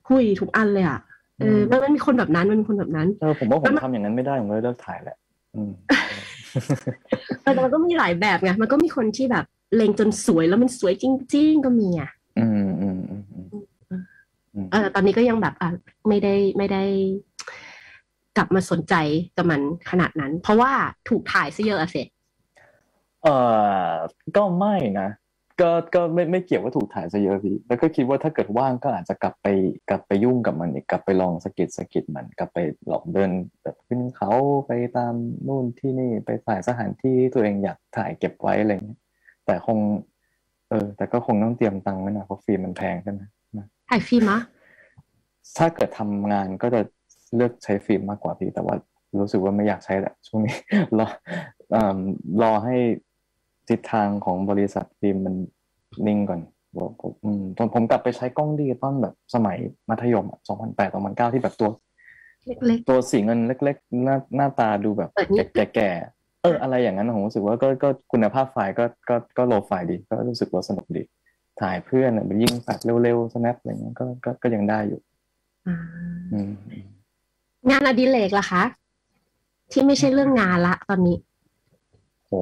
[0.10, 1.00] หุยทุกอันเลยอะ
[1.40, 5.18] เออมันมันมีคนแบบนั้นมันมีคนแบบนั้นเออผมว่าผแล้วมมันทำอย่างนั้นไม่ได้ผมก็เลยเลิกถ่ายแหละ
[5.56, 5.72] อืม
[7.44, 9.46] แต่มันก็มีหลายแบบไงมันก็มีคนที่แบบ
[9.76, 13.66] เล็งจนสวยแล้วมันสวยจริง ๆ ก็มีอะอืมอืมอืมอืม
[14.54, 15.70] อืมเออแต่ตอนนี้ก็ยังแบบอะ
[16.08, 16.84] ไม่ได้ไม่ได้
[18.38, 18.96] กลับมาสนใจ
[19.38, 20.72] กับมันขนาดนั้น เพราะว่า
[21.10, 22.08] ถูกถ่ายซะเยอะอะเสร็จ
[23.24, 23.28] เอ
[23.90, 23.92] อ
[24.36, 25.10] ก็ไม่นะ
[25.62, 29.48] ก็ก็ไม่ไม่เกี่ยวว่าถูกถ่ายซะเยอะพี่แล้วก็คิดว่าถ้าเกิดว่างก็อาจจะกลับไป
[29.90, 32.58] กลับไปยุ่งกับมันอีกกลับไปลองสะกิดสะกิดมันกลับไป
[32.92, 33.32] ลองเดิน
[33.64, 34.32] แบบขึ้นเขา
[34.68, 35.14] ไปตาม
[35.48, 39.00] นู่นที่นี่ไปถ่ายสถานที่ที่ตัวเองอยากถ่ายเก็บไว้อะไรเงี้ย
[39.46, 39.80] แต่คง
[40.70, 43.22] เออ แต่ก็คงต้องเตรียมตังค์ไว้หน่อยเพราะฟิล์มมันแพงใช่ไหม
[43.58, 44.42] นะถ่ายฟิล์มอะ
[45.58, 46.82] ถ้าเกิดทำงานก็จะ
[47.36, 48.76] เลือกใช้ฟิล์มมากกว่าพี่แต่ว่า
[49.20, 50.56] รู้สึกว่าไม่อยากใช้แหละช่วงนี้
[51.00, 51.08] รอ
[51.72, 52.00] เอ่อ
[52.42, 52.76] รอให้
[53.70, 55.36] ทิศทางของบริษัทฟิล์มมัน
[56.08, 56.42] นิ่งก่อน
[56.78, 59.58] บอกผมอืมผมผมกลับไปใช้กล้องดิจิตอลแบบสมัย
[59.90, 61.70] มัธยมสองพันแปดสองพันเก้าที่แบบตัว
[62.48, 71.04] เล็กตัวสีเงินเล็กๆ หน้าหน้าตาดูแบบเปิดนิดแก่ๆเอออะไรอย่างนั้นผมรู้สึกว่าก็ก็คุณภาพไฟล์ก็ก็ก็โลไฟล์ดี ก็รู้สึกว่าสนุกดี
[71.62, 75.78] ถ่ายเพื่อนอะไปยิงแฟลชเร็วๆ snap อะไรเงี้ยก็ก็ก็ยังได้อยู่ๆอ่า
[76.34, 76.50] อืม
[77.70, 78.64] งานอดิเรกล่ะคะ
[79.72, 81.18] ที่ไม่ใช่เรื่องงานละตอนนี้
[82.28, 82.34] โห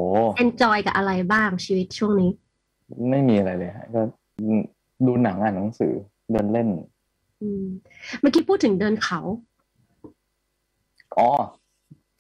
[0.44, 2.32] enjoy กับอะไรบ้างชีวิตช่วงนี้
[3.10, 4.02] ไม่มีอะไรเลยฮะก็
[5.06, 5.94] ดูหนังอ่านหนังสือ
[6.32, 6.68] เดินเล่น
[7.42, 7.66] อืม
[8.20, 9.22] เมื่อกี้พูดถึงเดินเขา
[11.18, 11.30] อ๋อ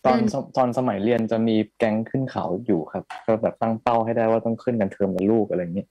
[0.06, 5.86] ตอนเดินสตอนสมัยเรียนจะมีแก๊งขึ้นเขาอยู่ครับ ก็แบบตั้งเป้าให้ได้ว่าต้องขึ้นกันเทอมละลูกอะไรอย่างนี้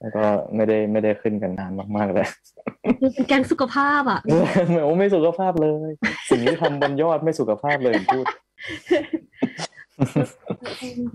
[0.00, 0.24] แล้วก็
[0.54, 2.26] ไม่ได้ไม่ได้ขึ้นกันนานมากๆเลย
[3.00, 4.20] คือเป็นแกงสุขภาพอะ
[4.68, 5.90] เหมือนว่าไม่สุขภาพเลย
[6.30, 8.26] สิ่งที่ทำบนยอดไม่สุขภาพเลยพูด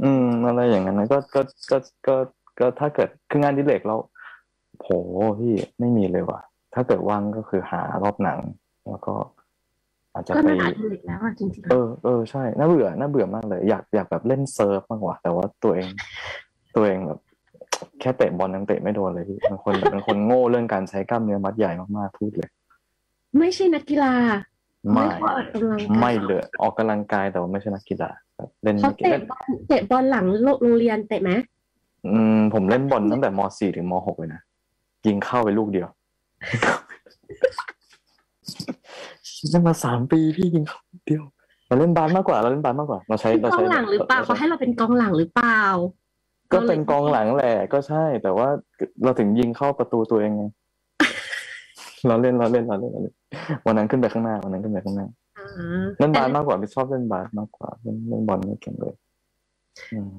[0.03, 1.77] อืมอะไรอย่างนั้นนะก็ก็ก็
[2.07, 2.15] ก็
[2.59, 3.95] ก็ถ้าเกิดคืองานอดิเลกเรา
[4.81, 4.89] โห
[5.39, 6.41] พี่ไม่มีเลยว่ะ
[6.73, 8.39] ถ้าเกิดว่างก็คือหารอบหนัง
[8.89, 9.13] แล้วก็
[10.13, 15.89] อาจจะก็ไปน่าอดิเรกแล้วอะจริงเออเออใช่น่าเบื่อน่าเบื่อมากเลย อยากอยากแบบเล่นเซิร์ฟมากกว่า แต่ว่าตัวเอง
[16.75, 17.19] ตัวเองแบบ
[17.99, 24.13] แค่เตะบอลยังเตะไม่โดนเลยพี่เป็นคนแบบเป็นคนโง่เรื่องการใช้กล้ามเนื้อมัดใหญ่มากๆพูดเลยๆไม่ใช่นักกีฬา
[24.91, 30.25] ไม่ขอออกกำลังกายไม่เลยออกกำลังกายแต่ว่าไม่ใช่นักกีฬา แบบเล่นเขาไม่เก่งเตะบอลเตะบอลหลัง
[30.61, 31.31] โรงเรียนเตะไหม
[32.07, 34.41] อืมผมเล่นบอลตั้งแต่ม .4 ถึงม .6 เลยนะ
[35.05, 35.87] ยิงเข้าไปลูกเดียว
[39.49, 41.23] เล่นมาสามปีพี่ยิงเข้าลูกเดียว
[41.67, 45.59] เราเล่นบาสมากกว่าเราเล่นบาสมากกว่า เราใช้เป็นเรากองใช้หลังหรือเปล่าเขาให้เราเป็นกองหลังหรือเปล่า
[46.53, 48.47] ก็เป็นกองหลังแหละก็ใช่ แต่ว่า
[49.03, 50.43] เราถึงยิงเข้าประตูตัวเองไง
[52.07, 53.15] เราเล่นเราเล่นเราเล่นเราเล่น
[53.65, 55.18] วันนั้นขึ้นไปข้างหน้าวันนั้นขึ้นไปข้างหน้าอ่า
[55.97, 58.95] เล่นบาสมากกว่าพี่ชอบเล่นบาสมากกว่าเล่นเล่นบอลไม่เก่งเลย
[59.93, 60.11] อืม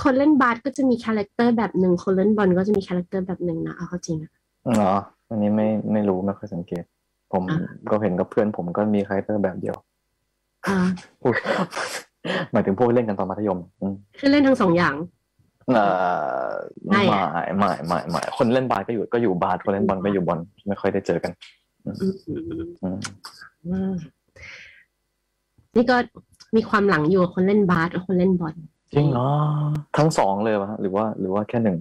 [0.00, 4.32] คนเล่นบาสก็จะมี character แบบหนึ่งคนเล่นบอลก็จะมี character แบบหนึ่งนะเอาเข้าจริงอะ
[4.76, 4.94] เหรอ
[5.28, 6.84] อันนี้ไม่ไม่รู้ไม่ค่อยสังเกต
[7.32, 7.58] ผมอ่า
[7.90, 9.76] ก็เห็นกับเพื่อนผมก็มี character แบบเดียว
[10.66, 10.78] อ่า
[11.22, 11.34] พูด
[12.52, 14.94] หมายถึงพวกเล่นกันตอนมัธยมอืมคือเล่นทั้งสองอย่าง
[15.74, 15.84] เอ่
[16.46, 16.50] อ
[16.86, 21.32] ไม่ไม่อะไม่ไม่ไม่คนเล่นบาสก็อยู่ก็อยู่บาสคนเล่นบอลก็อยู่บอลไม่ค่อยได้เจอกัน
[21.84, 22.42] อืมอืมอืม
[22.82, 22.98] อืม
[23.64, 23.92] อืม
[25.76, 25.96] นี่ก็
[26.56, 28.54] มีความหลังอยู่กับคนเล่นบาสกับคนเล่นบอล
[28.92, 29.28] จริงเหรอ
[29.96, 31.78] ทั้งสองเลยวะหรือว่าหรือว่าแค่หนึ่ง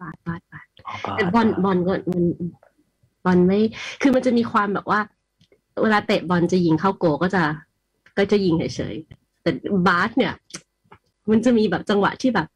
[0.00, 2.24] บาสบาสบาสอ๋อบาสแต่บอลบอลก็มัน
[3.24, 3.58] บอลไม่
[4.02, 5.00] คือมันจะมีความแบบว่า
[5.82, 7.42] เวลาเตะบอลจะยิงเข้าโกก็จะ
[8.18, 9.50] ก็จะยิงเฉยๆแต่
[9.86, 10.32] บาสเนี่ย
[11.30, 12.46] มันจะมีแบบจังหวะที่แบบ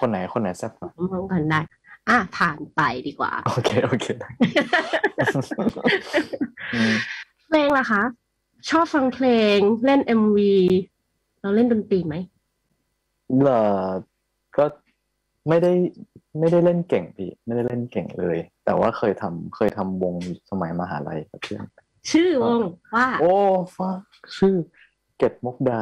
[0.00, 1.60] คนไหนคนไหนแซ่บกว่ามองกันได้
[2.08, 4.28] อะผ่านไปดีกว่า โอเค โอเคได้
[6.74, 6.94] อืม
[7.48, 8.02] เพลงล่ะคะ
[8.70, 10.54] ชอบฟังเพลงเล่นเอ็มวี
[11.40, 12.14] เราเล่นดนตรีไหม
[13.42, 13.50] เอ
[13.84, 13.88] อ
[14.56, 14.64] ก็
[15.48, 15.72] ไม่ได้
[16.38, 20.14] ไม่ได้เล่นเก่งพี่ ไม่ได้เล่นเก่งเลย แต่ว่าเคยทำเคยทำวง
[20.50, 21.64] สมัยมหาลัยกับเพื่อน
[22.10, 22.60] ชื่อวง
[22.94, 23.32] ว่า โอ้
[23.76, 23.90] ฟ้า
[24.36, 24.54] ชื่อ
[25.18, 25.78] เก็ดมุกดา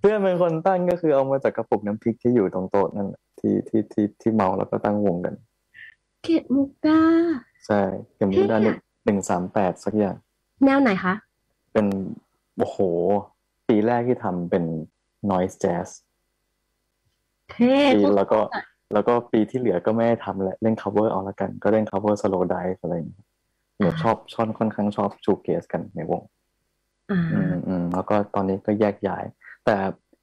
[0.00, 5.34] เพื่อนเป็นคนตั้งก็คือเอามาจากกระปุกน้ำพริกที่อยู่ตรงโต๊ะนั่นแหละที่ที่ที่ที่เมาแล้วก็ตั้งวงกัน
[6.22, 7.00] เกตมุกดา
[7.66, 7.80] ใช่
[8.14, 10.16] เก็ดมุกดาเท่หนึ่อะงหนึ่งสามแปดสักอย่าง
[10.64, 11.14] แนวไหนคะ
[11.72, 11.86] เป็น
[12.58, 12.78] โอ้โห
[13.68, 14.64] ปีแรกที่ทำเป็น
[15.30, 15.88] noise jazz
[17.50, 18.38] เท่ปีพวกแล้วก็
[18.92, 23.26] แล้วก็ปีที่เหลือก็ไม่ได้ทำแหละเล่น cover เอาละกัน ก็เล่น cover slow dive อะไรอย่างเงี้ย
[23.78, 26.22] เนี่ยชอบชอบค่อนข้างชอบชูเกสกันในวง
[27.10, 29.24] อ่าอืมอืมแล้วก็ตอนนี้ก็แยกย้าย
[29.64, 29.76] แต่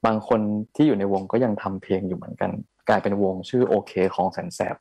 [0.06, 0.40] บางคน
[0.76, 2.52] ที่อยู่ในวงก็ยังทำเพลงอยู่เหมือนกัน
[2.90, 4.76] กลายเป็นวงชื่อโอเคของแสนแสบ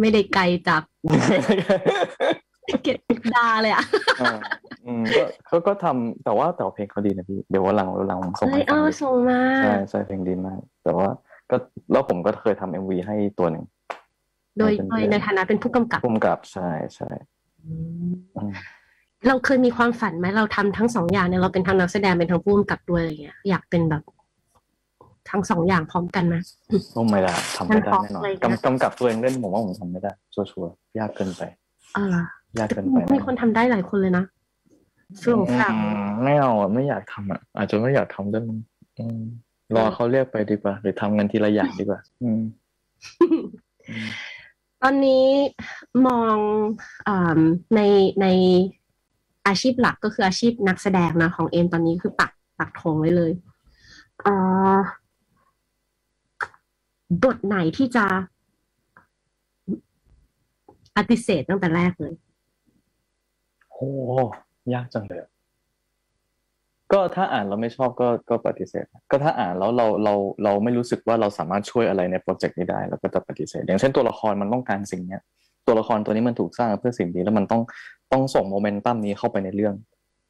[0.00, 0.82] ไม่ได้ไกลจาก
[2.86, 3.84] เกตมุกดาเลยอะ
[4.20, 4.38] อ่า
[4.86, 11.08] อืมก็เขาก็ทำแต่ว่าแต่ว่าเพลงเขาดีนะพี่เดี๋ยววันหลังวันหลังผมส่งเฮ้ยให้เอฟังอดิส่งมาใช่ใช่เพลงดีมาก แต่ว่า
[11.50, 11.56] ก็
[11.92, 13.64] แล้วผมก็เคยทำเอ็มวีให้ตัวหนึ่ง
[14.58, 17.08] โดยเป็นโดยในฐานะเป็นผู้กำกับพุ่มกับใช่ใช่
[17.64, 17.72] อื
[18.50, 18.52] ม
[19.28, 24.02] เราเคยมีความฝันไหมเราทำทั้งสองอย่างเนี่ยเราเป็นทั้งนักแสดงเป็นทั้งผู้กำกับด้วยอะไรเงี้ยอยากเป็นแบบ
[25.30, 26.36] ทั้งสองอย่างพร้อมกันไหม
[26.94, 31.42] โอ้ไม่ได้ทำไม่ได้มันพอแน่นอนเลยนะกำกำกับตัวเองเล่นผมว่าผมทำไม่ได้ชัวร์ๆยากเกินไป
[31.94, 32.16] เออ
[32.58, 34.24] ยากเกินไปมีคนทำได้หลายคนเลยนะ
[35.22, 38.58] ส่วนฝรั่งอืมไม่เอาอะไม่อยากทำอะ อาจจะไม่อยากทำด้วยมั้ง
[38.98, 39.20] อืม
[39.74, 42.40] รอเขาเรียกไปดีกว่า หรือทำกันทีละอย่างดีกว่า อืม
[43.20, 44.06] อืม
[44.82, 45.26] ตอนนี้
[46.06, 46.36] มอง
[47.08, 47.40] อา
[47.74, 47.80] ใน
[48.22, 48.26] ใน
[49.46, 53.32] อาชีพหลักก็คืออาชีพนักแสดงนะของเอมตอนนี้คือปักปักธงไว้เลย
[54.22, 54.34] เอ่
[54.74, 54.76] อ
[57.22, 58.04] บทไหนที่จะ
[60.96, 62.14] ปฏิเสธตั้งแต่แรกเลย
[63.76, 63.90] โอ้
[64.74, 65.20] ยากจังเลย
[66.92, 70.14] ก็ถ้าอ่านเราไม่ชอบก็ก็ปฏิเสธ ก็ถ้าอ่านแล้วเราเรา
[70.44, 75.22] เราไม่รู้สึกว่าเราสามารถช่วยอะไรในโปรเจกต์นี้ได้เราก็จะปฏิเสธ อย่างเช่นตัวละครมันต้องการสิ่งเนี้ย
[75.66, 77.62] ตัวละครตัวนี้มันถูกสร้างเพื่อสิ่งนี้แล้วมันต้อง
[78.12, 79.74] ต้องส่งโมเมนตัมนี้เข้าไปในเรื่อง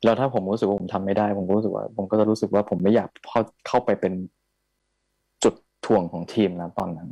[0.05, 4.13] แล้วถ้าผมรู้สึกว่าผมทำไม่ได้ ผมก็รู้สึกว่า ผมก็จะรู้สึกว่าผมไม่อยากเข้าเข้าไปเป็น
[5.45, 5.55] จุด
[5.87, 7.09] ถ่วงของทีมนะตอนนั้น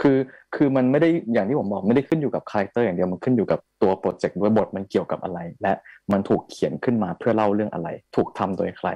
[0.00, 0.18] คือ
[0.54, 5.72] คือมันไม่ได้อย่างที่ผมบอกไม่ได้ขึ้นอยู่กับ character อย่างเดียวมันขึ้นอยู่กับตัว project ด้วยบทมันเกี่ยวกับอะไร และ
[6.12, 8.88] มันถูกเขียนขึ้นมาเพื่อเล่าเรื่องอะไร ถูกทำโดยใคร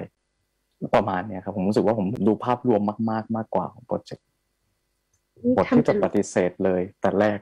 [0.95, 2.81] ประมาณเนี้ยครับผมรู้สึกว่าผมดูภาพรวม
[3.11, 4.25] มาก ๆ มากกว่าของ project
[5.55, 7.39] บทที่ทำจะเป็นปฏิเสธเลย แต่แรก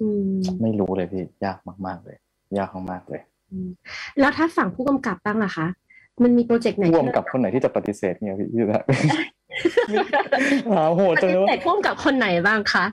[0.00, 2.16] อืมไม่รู้เลยพี่ยากมาก ๆ เลย
[2.58, 3.22] ยากมากๆเลย
[4.20, 5.66] แล้วถ้าฝั่งผู้กำกับบ้างล่ะคะ
[6.22, 8.84] มันมีโปรเจกต์ไหนร่วมที่กับคนไหนที่จะปฏิเสธเนี่ยพี่พี่แบบ
[10.72, 12.84] หาโหดปจังฏิเลยเสว่าธผู้กำกับคนไหนบ้างคะ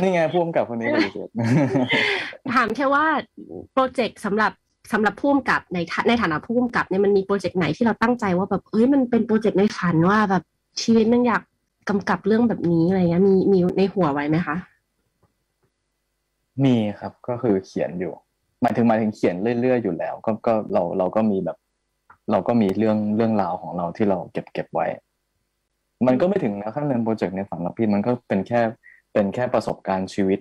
[0.00, 1.28] นี่ไงพ่วงกับคนนี้ปฏิเสธ
[2.54, 3.04] ถามแค่ว่า
[3.72, 4.52] โปรเจกต์สำหรับ
[4.92, 10.42] สำหรับผู้กำกับในฐาในฐานะผู้กำกับเนี่ยมันมีโปรเจกต์ไหนที่เราตั้งใจว่าแบบเอ้ยมันเป็นโปรเจกต์ในฝันว่าแบบ
[10.82, 11.42] ชีวิตมันอยาก
[11.88, 14.56] กำกับเรื่องแบบนี้อะไรเงี้ยมีมีในหัวไว้ไหมคะ
[16.64, 18.12] มีครับก็คือเขียนอยู่
[18.62, 21.56] หมายถึงหมายถึงเขียนเรื่อยๆอยู่แล้ว ก็ก็เราเราก็มีแบบ
[22.30, 24.86] เราก็มีเรื่องเรื่องราวของเราที่เราเก็บเก็บไว้
[26.06, 28.60] มันก็ไม่ถึงนะขั้นเป็นโปรเจกต์ในฝันหรอกพี่มันก็เป็นแค่
[29.12, 30.38] เป็นแค่ประสบการณ์ชีวิต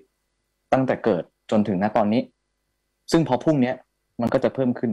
[0.73, 2.21] ตั้งแต่เกิดจนถึงณตอนนี้
[3.11, 3.75] ซึ่งพอพรุ่งเนี้ย
[4.21, 4.91] มันก็จะเพิ่มขึ้น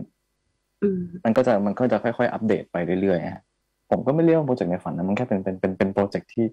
[0.83, 3.43] อืมมันก็จะมันก็จะค่อยๆอัปเดตไปเรื่อยๆฮะ
[3.91, 6.47] ผมก็ไม่เรียกว่าโปรเจกต์ในฝันนะมันแค่เป็นเป็นเป็นเป็นโปรเจกต์ที่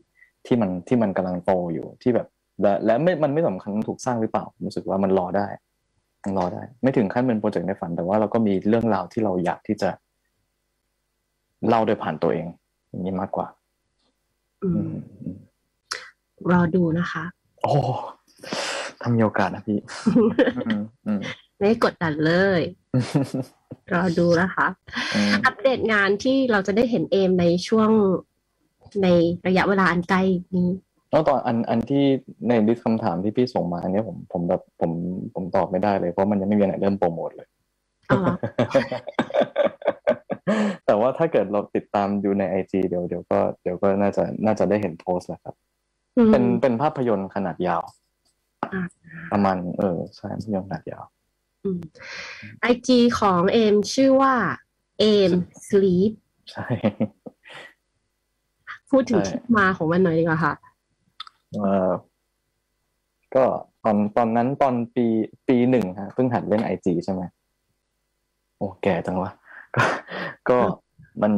[0.46, 2.28] ที่มันที่มันกำลังโตอยู่ที่แบบ
[2.62, 5.48] และและไม่มันไม่สำคัญถูกสร้างหรือเปล่าผมรู้สึกว่ามันรอได้
[6.24, 9.90] มันรอได้ ไม่ถึงขั้นเป็นโปรเจกต์ในฝัน แต่ว่าเราก็มีเรื่องราวที่เราอยากที่จะ
[11.68, 12.48] เล่าโดยผ่านตัวเอง
[12.90, 13.59] อย่างนี้มากกว่าอือืมมอืม
[16.52, 17.24] รอดูนะคะ
[17.62, 17.72] โอ้
[19.02, 19.78] ทำมีโอกาสนะพี่
[20.68, 21.20] อืมอืม
[21.58, 22.62] ไม่กดดันเลย
[23.94, 24.68] รอดูนะคะ
[25.16, 27.90] อืมอัปเดตงานที่เราจะได้เห็นเอมในช่วง
[29.04, 29.08] ใน
[29.48, 30.22] ระยะเวลาอันใกล้
[30.58, 30.70] นี้
[31.12, 32.04] แล้วตอนอันอันที่
[32.48, 34.92] ในลิสต์คำถามที่พี่ส่งมาอันเนี้ยผมผมแบบผม
[35.36, 37.48] ผมตอบไม่ได้เลย เพราะมันยังไม่มีอะไรเริ่มโปรโมทเลย
[41.02, 45.56] ว่าถ้าเกิดเราติดตามดูในไอจีเดี๋ยวเดี๋ยวก็เดี๋ยวก็น่าจะน่าจะได้เห็นโพสต์แล้วครับ
[46.18, 47.84] อืมเป็นเป็นภาพยนตร์ขนาดยาว
[48.74, 48.82] อ่า
[49.32, 51.04] ประมาณเออใช่ภาพยนตร์ขนาดยาว
[52.62, 54.34] ไอจีของเอมชื่อว่า
[55.00, 55.32] เอม
[55.70, 56.12] sleep
[56.52, 56.66] ใช่
[58.90, 60.54] พูดถึงใช่ที่มาของมันหน่อยดีกว่าค่ะ
[61.54, 61.92] เออ
[63.36, 63.46] ก็
[63.84, 65.06] ตอนตอนนั้นตอนปี
[65.48, 67.22] ปีหนึ่งฮะเพิ่งหัดเล่นไอจีใช่ไหม
[68.58, 69.32] โอ้แก่จังวะ
[69.76, 69.84] ก็
[70.50, 70.58] ก็
[71.24, 71.34] มัน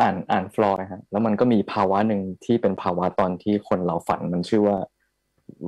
[0.00, 4.76] อ่านอ่านฟลอยฮะแล้วมันก็มีภาวะหนึ่งที่เป็นภาวะตอนที่คนเราฝันมันชื่อว่า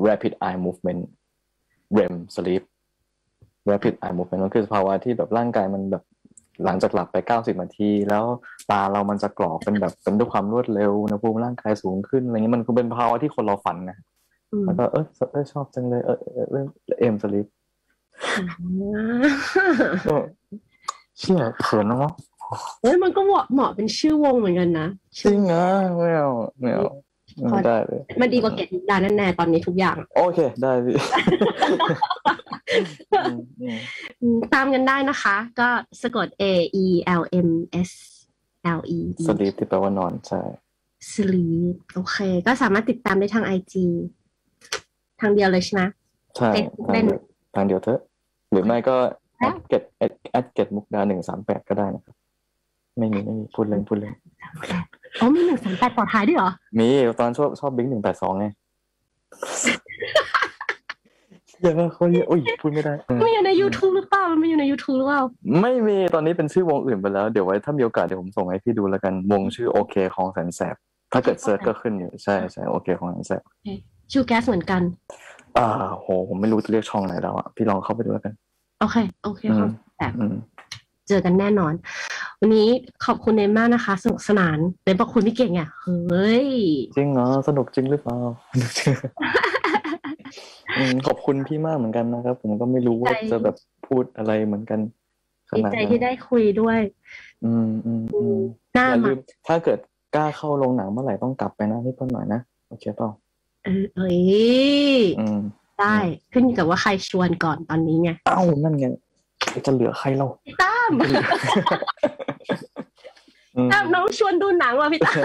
[0.07, 1.03] rapid eye movement
[1.99, 2.63] REM sleep
[3.71, 6.05] rapid eye movement มันคือภาวะที่แบบร่างกายมันแบบ
[6.65, 8.25] หลังจากหลับไปเก้าสิบนาที แล้ว
[8.71, 13.99] ตาเรามันจะกรอกเป็นแบบเป็นด้วยความรวดเร็วอุณหภูมิร่างกายสูงขึ้นอะไรเงี้ยมันคือเป็นภาวะที่คนเราฝันนะ
[14.53, 16.65] อืมแล้วก็เออเออชอบจังเลยเออเออเออ
[16.99, 17.47] เอ็มสลิป
[20.09, 20.17] ก็
[21.19, 22.13] เชี่ยเขินนะเนาะ
[22.83, 24.89] เฮ้ยมันก็เหมาะเหมาะเป็นชื่อวงเหมือนกันนะ
[25.21, 25.65] จริงนะ
[25.97, 26.31] ไม่เอา
[26.61, 26.89] ไม่เอา
[27.51, 30.97] ไม่ได้เลยมันดีกว่าเกตดาแน่ๆตอนนี้ทุกอย่าง โอเค ได้พี่
[33.25, 33.77] อืมอืม
[34.21, 35.69] อืมตามกันได้นะคะ ก็
[36.03, 36.45] สะกด A
[36.85, 36.87] E
[37.21, 37.49] L M
[37.89, 37.91] S
[38.79, 40.41] L E E สลีปที่แปลว่านอนใช่
[41.13, 42.17] sleep โอเค
[42.47, 43.75] ก็สามารถติดตามได้ทาง IG
[45.21, 45.83] ทางเดียวเลยใช่ไหม
[46.37, 46.65] ใช่เป็น
[46.97, 47.21] ทางเดียว
[47.57, 48.01] ทางเดียวเถอะ
[48.51, 48.97] หรือไม่ก็
[49.39, 49.83] แล้แอวดเก็ต
[50.33, 52.15] แอดเก็ตมุกดาหนึ่งสามแปดก็ได้นะครับ
[52.99, 54.15] ไม่มีไม่มีพูดเล่นพูดเล่น
[55.21, 56.89] อ๋อมีหนึ่งสามแปดต่อท้ายด้วยเหรอ มี
[57.21, 58.47] ตอนชอบชอบบิ๊กหนึ่งแปดสองไง
[61.63, 65.23] เยอะเขาเยอะอุ้ยพูดไม่ได้มันอยู่ใน YouTube หรือเปล่ามันไม่อยู่ใน YouTube หรือเปล่า
[65.61, 70.77] ไม่มีตอนนี้เป็นชื่อวงอื่นไปแล้ว เดี๋ยวไว้ถ้ามีโอกาสเดี๋ยวผมส่งให้พี่ดูแล้วกันวงชื่อโอเคของแสนแสบ
[71.13, 73.43] ถ้าเกิดเซิร์ชก็ขึ้นอยู่ใช่ใช่โอเคของแสนแสบ
[74.13, 74.83] ชื่อแก๊สเหมือนกัน
[75.59, 78.35] อ่าโหผมไม่รู้จะเรียกช่องไหนแล้วอะพี่ลองเข้าไปดูแล้วกัน
[78.81, 80.35] โอเค โอเคอืมครับแบบอืม
[81.09, 81.73] เจอกันแน่นอน
[82.41, 82.69] วันนี้
[83.07, 86.49] ขอบคุณเนมมากนะคะ สนุกสนานเนมบอกคุณพี่เก่งอะเฮ้ย
[86.97, 88.17] จริงเหรอสนุกจริงหรือเปล่า
[88.51, 88.95] สนุกจริง
[90.79, 93.57] อืมขอบคุณพี่มากเหมือนกันนะครับ ผมก็ไม่รู้ว่าใจจะแบบ
[93.87, 94.81] พูดอะไรเหมือนกัน
[95.49, 96.79] ขดีนาดใจนั้นที่ได้คุยด้วย
[97.45, 98.39] อืมอืมอืม
[98.75, 99.79] หน้าอย่ามาลืมถ้าเกิด
[100.15, 103.09] กล้าเข้าโรงหนังเมื่อไหร่ต้องกลับไปนะพี่เปิ้ลหน่อยนะโอเคเปล่า
[103.65, 104.19] เออเอ้ย
[105.21, 105.41] อืม
[105.81, 105.97] ได้
[106.33, 108.87] ขึ้นอยู่กับว่าใครชวนก่อนตอนนี้ไงเอ้านั่นไง
[109.67, 110.76] จะเหลือใครเราพี่ตั้ม
[113.57, 115.17] อืมตั้มน้องชวนดูหนังว่ะพี่ตั้ม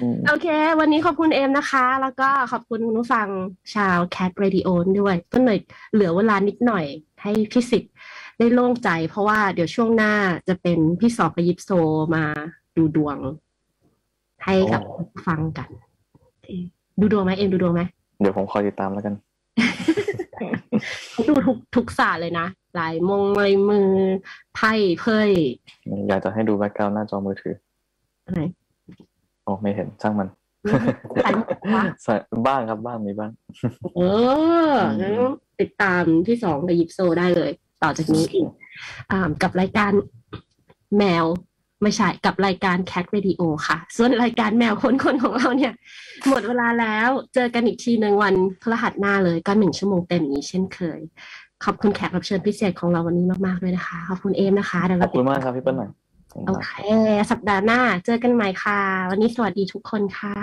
[0.00, 0.46] อืมโอเค
[0.80, 3.26] วันนี้ขอบคุณเอมนะคะ แล้วก็ขอบคุณคุณผู้ฟัง
[3.74, 4.68] ชาว Cat Radio
[5.00, 5.58] ด้วยก็เลย
[5.92, 6.84] เหลือเวลานิดหน่อย
[7.22, 7.92] ให้พี่สิทธิ์
[8.38, 10.12] ได้โล่งใจ เพราะว่าเดี๋ยวช่วงหน้า
[10.48, 11.70] จะเป็นพี่สอบกับยิปโซ
[12.14, 12.24] มา
[12.76, 13.18] ดูดวง
[14.44, 15.68] ให้กับผู้ฟังกัน
[16.20, 16.48] โอเค
[17.00, 17.82] ดูดวงไหมเอมดูดวงไหม
[18.20, 19.14] เดี๋ยวผมคอยติดตามแล้วกัน
[21.10, 22.46] เขาดูทุกทุกศาสตร์เลยนะ
[22.76, 23.90] หลายมงลายมือ
[24.54, 25.30] ไพ่เพย
[26.08, 27.54] อยากจะให้ดูแบ็กกราวหน้าจอมือถือ
[28.26, 28.40] อะไร
[29.44, 30.28] โอ้ไม่เห็นช่างมัน
[31.24, 32.14] สายหมวกวะใส่
[32.46, 33.30] บ้างครับบ้างมีบ้าง
[33.96, 34.00] เอ
[34.70, 35.12] องั้น
[35.60, 37.50] ติดตามที่สองกับยิปโซได้เลย
[37.82, 38.46] ต่อจากนี้อีก
[39.10, 39.92] อ่ากับรายการ
[40.98, 41.26] แมว
[41.82, 45.72] ไม่ใช่กับรายการ Cat Radio ค่ะ ส่วนรายการแมวคนคนของเราเนี่ย
[46.28, 51.00] หมดเวลาแล้วเจอกันอีกทีหนึ่งวันพฤหัสหน้าเลยก็หนึ่งชั่วโมงเต็มอย่างนี้เช่นเคย
[51.64, 55.90] ขอบคุณแขกรับเชิญพิเศษของเราวันนี้มากๆด้วยนะคะ ขอบคุณเอมนะคะเดี๋ยวขเราอบคุณมากครับพี่เปิ้ลหน่อย
[56.46, 56.70] โอเค
[57.30, 60.36] สัปดาห์หน้าเจอกันใหม่ค่ะ วันนี้สวัสดีทุกคนค่ะ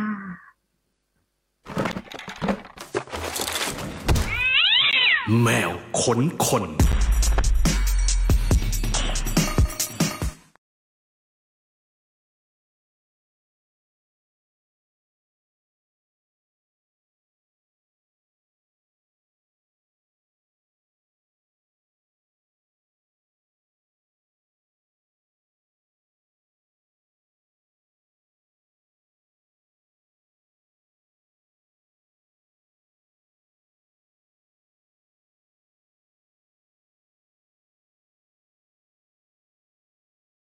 [5.41, 6.63] แมวขนคน